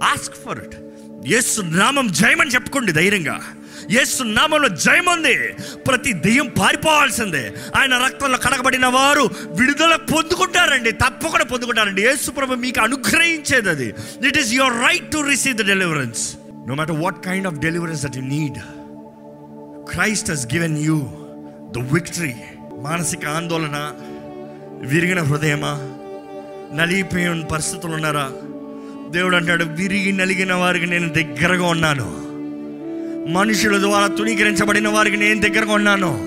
ask 0.04 0.36
for 0.46 0.60
it 0.60 0.76
యేసు 1.28 1.62
నామం 1.62 2.12
జయమని 2.12 2.50
చెప్పుకోండి 2.50 2.92
ధైర్యంగా. 2.92 3.42
యేసు 3.92 4.24
నామంలో 4.24 4.68
జయం 4.70 5.06
ఉంది. 5.06 5.36
ప్రతి 5.88 6.14
దెయ్యం 6.14 6.52
పారిపోవాల్సిందే. 6.60 7.54
ఆయన 7.76 7.98
రక్తంలో 7.98 8.38
కడగబడిన 8.38 8.86
వారు 8.86 9.30
విడుదల 9.46 9.96
పొందుకుంటారండి 9.96 10.92
తప్పకుండా 10.92 11.46
పొందుకుంటారండి. 11.46 12.02
యేసు 12.02 12.32
ప్రభు 12.32 12.54
మీకు 12.54 12.82
అనుగ్రహించేది 12.82 13.70
అది. 13.70 13.94
It 14.28 14.38
is 14.38 14.54
your 14.54 14.74
right 14.74 15.12
to 15.12 15.18
receive 15.18 15.58
the 15.58 15.66
deliverance 15.66 16.38
no 16.68 16.76
matter 16.76 16.96
what 16.96 17.26
kind 17.26 17.48
of 17.48 17.56
deliverance 17.56 18.04
that 18.04 18.18
you 18.18 18.24
need 18.24 18.60
Christ 19.94 20.32
has 20.32 20.48
given 20.54 20.78
you 20.78 21.27
the 21.78 21.94
victory 21.94 22.36
మానసిక 22.82 23.28
ఆందోళన 23.28 23.94
విరిగిన 24.80 25.22
హృదయమా? 25.22 25.70
నలిగిపోయిన 26.76 27.44
పరిస్థితులు 27.52 27.94
ఉన్నారా? 27.94 28.32
దేవుడు 29.10 29.36
అంటాడు 29.36 29.64
విరిగి 29.64 30.12
నలిగిన 30.12 30.54
వారికి 30.54 30.86
నేను 30.86 31.10
దగ్గరగా 31.10 31.68
ఉన్నాను. 31.68 32.28
మనుషుల 33.32 33.80
ద్వారా 33.80 34.08
తుణీకరించబడిన 34.08 34.88
వారికి 34.88 35.18
నేను 35.18 35.40
దగ్గరగా 35.40 35.74
ఉన్నాను. 35.74 36.18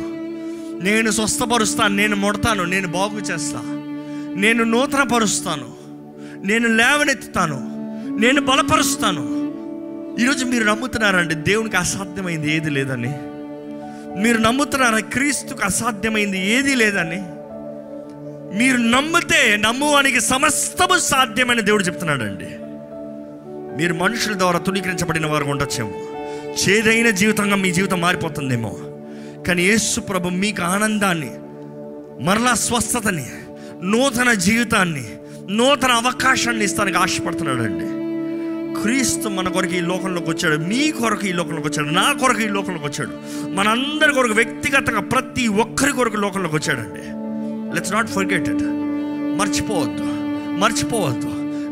నేను 0.84 1.10
స్వస్థపరుస్తాను 1.10 1.94
నేను 1.94 2.16
ముడతాను 2.16 2.64
నేను 2.64 2.88
బాగు 2.88 3.18
చేస్తా. 3.18 3.60
నేను 4.36 4.64
నూతనపరుస్తాను. 4.64 5.74
నేను 6.46 6.68
లేవనెత్తుతాను. 6.68 7.56
నేను 8.20 8.40
బలపరుస్తాను. 8.40 9.22
ఈరోజు 10.20 10.44
మీరు 10.44 10.64
నమ్ముతున్నారండి 10.64 11.34
దేవునికి 11.34 11.76
అసాధ్యమైంది 11.76 12.56
ఏది 12.56 12.70
లేదని. 12.70 13.12
మీరు 14.16 14.38
నమ్ముతున్నారా? 14.38 14.98
క్రీస్తుకు 14.98 15.64
అసాధ్యమైంది 15.64 16.50
ఏదీ 16.50 16.74
లేదని 16.74 17.22
మీరు 18.58 18.76
నమ్మితే 18.76 19.56
నమ్మువానికి 19.56 20.20
సమస్తము 20.20 20.98
సాధ్యమని 20.98 21.62
దేవుడు 21.62 21.82
చెప్తున్నాడండి. 21.82 22.46
మీరు 23.76 23.94
మనుషుల 23.94 24.38
ద్వారా 24.38 24.58
తుణీకరించబడిన 24.58 25.26
వారు 25.26 25.44
ఉండొచ్చేమో. 25.44 25.92
చేదైన 26.68 27.10
జీవితంగా 27.10 27.56
మీ 27.56 27.72
జీవితం 27.72 28.00
మారిపోతుందేమో. 28.00 28.76
కానీ 29.46 29.62
యేసు 29.62 30.00
ప్రభు 30.00 30.28
మీకు 30.28 30.62
ఆనందాన్ని 30.62 31.30
మరలా 32.24 32.54
స్వస్థతని 32.54 33.26
నూతన 33.82 34.32
జీవితాన్ని 34.32 35.16
నూతన 35.50 35.90
అవకాశాన్ని 35.90 36.64
ఇస్తానికి 36.64 36.98
ఆశపడుతున్నాడండి. 36.98 37.89
క్రీస్తు 38.82 39.28
మన 39.28 39.48
కొరకు 39.48 39.74
ఈ 39.74 39.80
లోకంలోకి 39.80 40.30
వచ్చాడు. 40.30 40.56
మీ 40.56 40.92
కొరకు 40.92 41.26
ఈ 41.26 41.32
లోకంలోకి 41.32 41.68
వచ్చాడు. 41.68 41.88
నా 41.88 42.12
కొరకు 42.12 42.40
ఈ 42.40 42.48
లోకంలోకి 42.48 42.86
వచ్చాడు. 42.86 43.10
మనందరి 43.50 44.14
కొరకు 44.14 44.32
వ్యక్తిగతంగా 44.32 45.00
ప్రతి 45.00 45.48
ఒక్కరి 45.48 45.92
కొరకు 45.92 46.16
లోకంలోకి 46.16 46.54
వచ్చాడండి. 46.54 47.00
లెట్స్ 47.74 47.92
నాట్ 47.92 48.10
ఫర్గెట్ 48.10 48.48
ఇట్ 48.48 48.62
మర్చిపోవద్దు. 49.38 50.02
మర్చిపోవద్దు. 50.58 51.26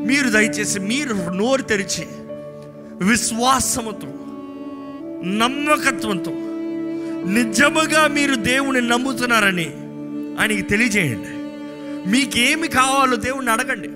మీరు 0.07 0.31
దయచేసి 0.31 0.81
మీరు 0.81 1.15
నోరు 1.15 1.63
తెరిచి 1.63 2.07
విశ్వాసముతో 3.05 4.07
నమ్మకత్వంతో 5.25 6.31
నిజముగా 7.33 8.07
మీరు 8.07 8.35
దేవుని 8.35 8.81
నమ్ముతున్నారని 8.81 9.71
ఆయనకి 10.41 10.63
తెలియజేయండి. 10.63 11.29
మీకేమి 12.11 12.69
కావాలో 12.69 13.17
దేవుణ్ణి 13.17 13.53
అడగండి. 13.53 13.89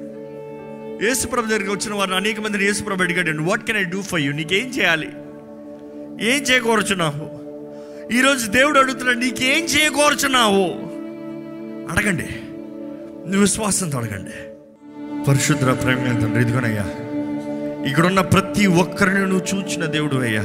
యేసుప్రభు 1.02 1.46
దగ్గరికి 1.46 1.70
వచ్చిన 1.70 1.94
వారిని 1.94 2.16
అనేక 2.16 2.40
మందిని 2.40 2.64
యేసుప్రభు 2.64 3.02
అడిగాడు 3.02 3.42
what 3.42 3.64
can 3.64 3.78
I 3.78 3.84
do 3.84 4.02
for 4.02 4.20
you 4.20 4.32
నీకేం 4.32 4.66
చేయాలి? 4.66 5.06
ఏం 6.20 6.42
చేయకూరచున్నావు? 6.42 7.42
ఈరోజు 8.14 8.50
దేవుడు 8.50 8.78
అడుగుతున్నాడు 8.78 9.18
నీకేం 9.18 9.64
చేయకూరచున్నావు? 9.64 10.64
అడగండి. 11.92 12.26
నువ్వు 13.26 13.40
విశ్వాసంతో 13.40 13.98
అడగండి. 13.98 14.30
పరిశుద్ర 15.28 15.72
ప్రేమ 15.72 16.20
తండ్రి 16.20 16.42
ఇదిగోనయ్యా 16.42 16.84
ఇక్కడున్న 17.88 18.20
ప్రతి 18.20 18.66
ఒక్కరిని 18.66 19.26
నువ్వు 19.26 19.58
చూచిన 19.58 19.84
దేవుడు 19.84 20.16
అయ్యా. 20.16 20.44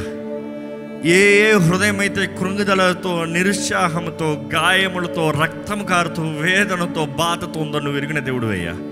ఏ 1.06 1.48
ఏ 1.48 1.52
హృదయం 1.52 2.00
అయితే 2.00 2.26
కృంగుదలతో 2.26 3.26
నిరుత్సాహంతో 3.26 4.50
గాయములతో 4.54 5.32
రక్తం 5.32 5.86
కారుతూ 5.86 6.22
వేదనతో 6.22 7.06
బాధతో 7.06 7.60
ఉందో 7.60 7.80
నువ్వు 7.80 7.98
ఎరిగిన 7.98 8.20
దేవుడు 8.20 8.48
అయ్యా. 8.48 8.87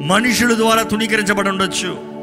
మనుషుల 0.00 0.54
ద్వారా 0.54 0.82
తుణీకరించబడి 0.82 1.48
ఉండొచ్చు. 1.48 2.14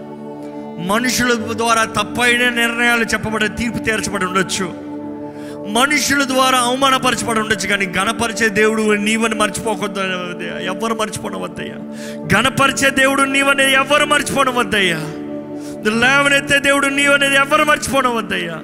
మనుషుల 0.88 1.34
ద్వారా 1.52 1.84
తప్పైన 1.84 2.50
నిర్ణయాలు 2.50 3.04
చెప్పబడే 3.06 3.48
తీర్పు 3.48 3.78
తీర్చబడి 3.78 4.26
ఉండొచ్చు. 4.26 4.92
మనుషుల 5.72 6.24
ద్వారా 6.24 6.58
అవమానపరచబడి 6.60 7.40
ఉండొచ్చు 7.40 7.68
కానీ 7.68 7.86
గణపరిచే 7.86 8.50
దేవుడు 8.50 8.82
నీవని 8.82 9.36
మర్చిపోకూడదు 9.36 10.00
ఎవరు 10.66 10.94
మర్చిపోవడం 10.94 11.42
వద్దయ్యా 11.42 11.76
గణపరిచే 12.38 12.90
దేవుడు 12.90 13.22
నీవని 13.22 13.74
ఎవరు 13.74 14.06
మర్చిపోవడం 14.06 14.56
వద్దయ్యా 14.56 14.98
లేవనెత్తే 16.00 16.60
దేవుడు 16.60 16.88
నీవనేది 16.88 17.36
ఎవరు 17.36 17.64
మర్చిపోవడం 17.64 18.16
వద్దయ్యా 18.16 18.62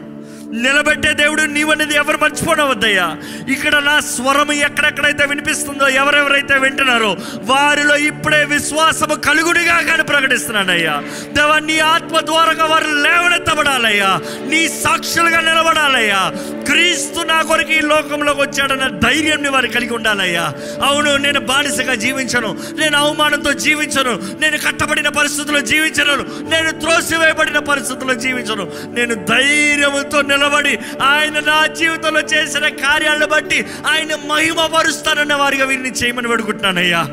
నిలబెట్టే 0.54 1.14
దేవుడు 1.14 1.42
నీవనేది 1.42 1.96
ఎవరు 1.96 2.18
మర్చిపోనవద్దయ్యా. 2.18 3.16
ఇక్కడ 3.50 3.76
నా 3.76 4.00
స్వరము 4.00 4.52
ఎక్కడెక్కడైతే 4.52 5.26
వినిపిస్తుందో 5.26 5.88
ఎవరెవరైతే 5.88 6.58
వింటున్నారో 6.58 7.18
వారిలో 7.42 7.98
ఇప్పుడే 7.98 8.44
విశ్వాసము 8.44 9.16
కలుగుడిగా 9.16 9.82
కానీ 9.82 10.04
ప్రకటిస్తున్నానయ్యా. 10.04 11.04
దేవా 11.34 11.60
నీ 11.60 11.80
ఆత్మ 11.80 12.20
ద్వారాగా 12.20 12.66
వారు 12.66 12.88
లేవనెత్తబడాలయ్యా. 12.88 14.22
నీ 14.46 14.70
సాక్షులుగా 14.70 15.42
నిలబడాలయ్యా. 15.42 16.34
క్రీస్తు 16.66 17.24
నా 17.24 17.42
కొరకు 17.42 17.72
ఈ 17.72 17.80
లోకంలోకి 17.80 18.42
వచ్చాడన్న 18.42 18.88
ధైర్యం 18.88 19.52
వారు 19.52 19.68
కలిగి 19.68 19.94
ఉండాలయ్యా. 19.94 20.54
అవును 20.84 21.18
నేను 21.18 21.40
బానిసగా 21.40 21.96
జీవించను. 21.96 22.58
నేను 22.78 22.98
అవమానంతో 22.98 23.54
జీవించను. 23.54 24.20
నేను 24.40 24.58
కట్టబడిన 24.58 25.10
పరిస్థితుల్లో 25.10 25.62
జీవించను. 25.62 26.50
నేను 26.50 26.72
త్రోసివేయబడిన 26.72 27.60
పరిస్థితుల్లో 27.60 28.14
జీవించను. 28.14 28.72
నేను 28.86 29.16
ధైర్యంతో 29.16 30.22
నిలబడి 30.38 30.74
ఆయన 31.10 31.40
నా 31.46 31.60
జీవితంలో 31.76 32.22
చేసిన 32.34 32.68
కార్యాలను 32.82 33.28
బట్టి 33.28 33.60
ఆయన 33.88 34.16
మహిమ 34.26 34.68
పరుస్తానన్న 34.74 35.34
వారిగా 35.36 35.66
వీరిని 35.66 35.94
చేయమని 36.00 36.28
పెడుకుంటున్నానయ్యా 36.28 37.04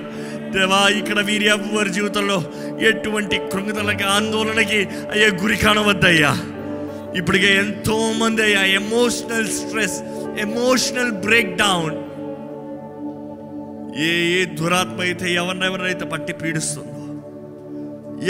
దేవా 0.53 0.83
ఇక్కడ 0.97 1.21
వీరి 1.21 1.47
ఎవ్వరి 1.49 1.91
జీవితంలో 1.91 2.39
ఎటువంటి 2.89 3.37
కృంగుదలకి 3.53 4.05
ఆందోళనకి 4.13 4.81
అయ్యే 5.13 5.29
గురి 5.41 5.57
కానవద్దయ్యా. 5.57 6.33
ఇప్పటికే 7.17 7.51
ఎంతో 7.57 7.97
మంది 8.13 8.43
అయ్యా 8.43 8.63
emotional 8.77 9.49
stress 9.57 9.97
emotional 10.39 11.13
break 11.25 11.53
down 11.59 11.97
ఏ 14.05 14.11
ఏ 14.35 14.45
దురాత్మ 14.55 15.01
అయితే 15.01 15.27
ఎవరినెవరైతే 15.35 16.05
పట్టి 16.05 16.33
పీడిస్తుందో 16.33 16.93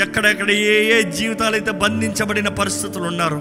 ఎక్కడెక్కడ 0.03 0.51
ఏ 0.69 0.77
ఏ 0.91 1.03
జీవితాలైతే 1.13 1.73
బంధించబడిన 1.83 2.49
పరిస్థితులు 2.55 3.07
ఉన్నారో 3.07 3.41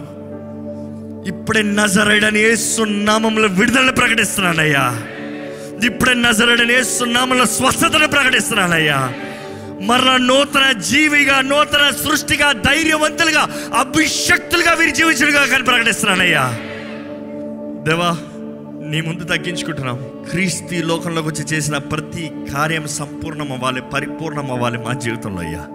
ఇప్పుడే 1.27 1.61
నజరడని 1.61 2.39
ఏసునామంలో 2.39 3.47
విడుదల 3.47 3.89
ప్రకటిస్తున్నానయ్యా 3.89 5.01
ఇప్పుడే 5.85 6.13
నజరడని 6.13 6.79
ఏసునామంలో 6.79 7.45
స్వస్థతను 7.45 8.07
ప్రకటిస్తున్నానయ్యా 8.07 9.13
మరలా 9.81 10.17
నూతన 10.17 10.71
జీవిగా 10.71 11.41
నూతన 11.41 11.89
సృష్టిగా 11.89 12.51
ధైర్యవంతులుగా 12.51 13.71
అభిషక్తులుగా 13.79 14.73
వీరి 14.73 14.91
జీవించుడుగా 14.91 15.45
కానీ 15.45 15.63
ప్రకటిస్తున్నానయ్యా 15.63 16.53
దేవా 17.83 18.17
నీ 18.89 19.01
ముందు 19.01 19.23
తగ్గించుకుంటున్నాం. 19.23 19.99
క్రీస్తు 20.31 20.75
లోకంలోకి 20.75 21.27
వచ్చి 21.27 21.43
చేసిన 21.43 21.77
ప్రతి 21.77 22.31
కార్యం 22.53 22.87
సంపూర్ణం 22.87 23.51
అవ్వాలి 23.51 23.81
పరిపూర్ణం 23.81 24.51
అవ్వాలి 24.51 24.77
మా 24.77 24.93
జీవితంలో 24.93 25.41
అయ్యా. 25.41 25.65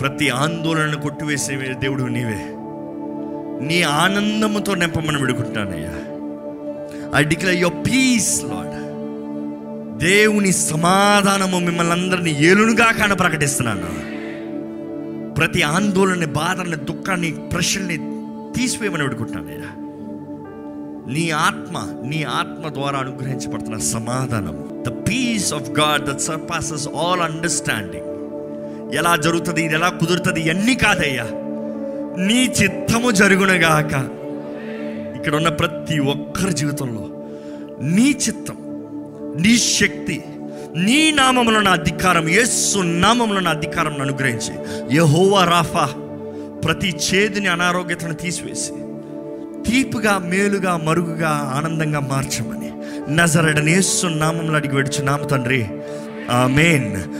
ప్రతి 0.00 0.28
ఆందోళనను 0.28 0.96
కొట్టివేసే 0.96 1.74
దేవుడు 1.78 2.02
నీవే. 2.02 2.61
నీ 3.62 3.82
ఆనందముతో 3.82 4.74
నింపమని 4.74 5.20
విడుకుంటానయ్యా. 5.20 5.94
I 7.18 7.24
declare 7.24 7.56
your 7.56 7.86
peace 7.86 8.42
lord 8.44 8.72
దేవుని 9.98 10.52
సమాధానము 10.52 11.58
మిమ్మల్ని 11.58 11.92
అందరినీ 11.92 12.30
ఏలునుగా 12.40 12.92
కాన 12.92 13.12
ప్రకటిస్తున్నాను. 13.12 14.12
ప్రతి 15.34 15.62
ఆందోళన 15.62 16.24
బాధల్ని 16.24 16.76
దుఃఖాన్ని 16.76 17.30
ప్రశ్నల్ని 17.30 17.96
తీసివేయమని 18.58 19.02
విడుకుంటానయ్యా. 19.02 19.78
నీ 21.14 21.30
ఆత్మ 21.30 22.08
నీ 22.08 22.22
ఆత్మ 22.22 22.68
ద్వారా 22.68 22.98
అనుగ్రహించబడుతున్న 22.98 23.78
సమాధానం. 23.78 24.84
The 24.88 24.88
peace 24.88 25.54
of 25.54 25.70
God 25.70 26.06
that 26.06 26.20
surpasses 26.20 26.88
all 26.88 27.20
understanding 27.20 28.12
ఎలా 28.94 29.16
జరుగుతుంది 29.16 29.64
ఇది 29.64 29.74
ఎలా 29.74 29.88
కుదురుతుంది 29.88 30.40
ఇవన్నీ 30.40 30.74
కాదయ్యా. 30.74 31.26
నీ 32.18 32.54
చిత్తము 32.62 33.10
జరుగునగాక. 33.10 33.92
ఇక్కడ 35.16 35.34
ఉన్న 35.34 35.48
ప్రతి 35.48 35.98
ఒక్కరి 35.98 36.52
జీవితంలో 36.52 37.08
నీ 37.82 38.10
చిత్తం 38.10 38.56
నీ 39.40 39.58
శక్తి 39.58 40.24
నీ 40.76 41.10
నామంలో 41.10 41.60
నా 41.60 41.70
అధికారం 41.70 42.28
యేసు 42.28 42.78
నామంలో 42.78 43.40
నా 43.40 43.50
అధికారం 43.50 44.00
అనుగ్రహించి. 44.00 44.54
యహోవా 44.96 45.44
రాఫా 45.44 45.86
ప్రతి 46.64 46.88
చేదుని 46.88 47.46
అనారోగ్యతను 47.46 48.14
తీసివేసి 48.14 48.72
తీపుగా 49.70 50.18
మేలుగా 50.18 50.76
మరుగుగా 50.76 51.52
ఆనందంగా 51.54 52.00
మార్చమని. 52.00 52.72
నజరడనేసు 53.16 54.06
నామంలో 54.06 54.54
అడిగి 54.54 54.74
వెడుచు 54.74 55.04
నామ 55.04 55.26
తండ్రి. 55.26 55.66
ఆమెన్. 56.30 57.14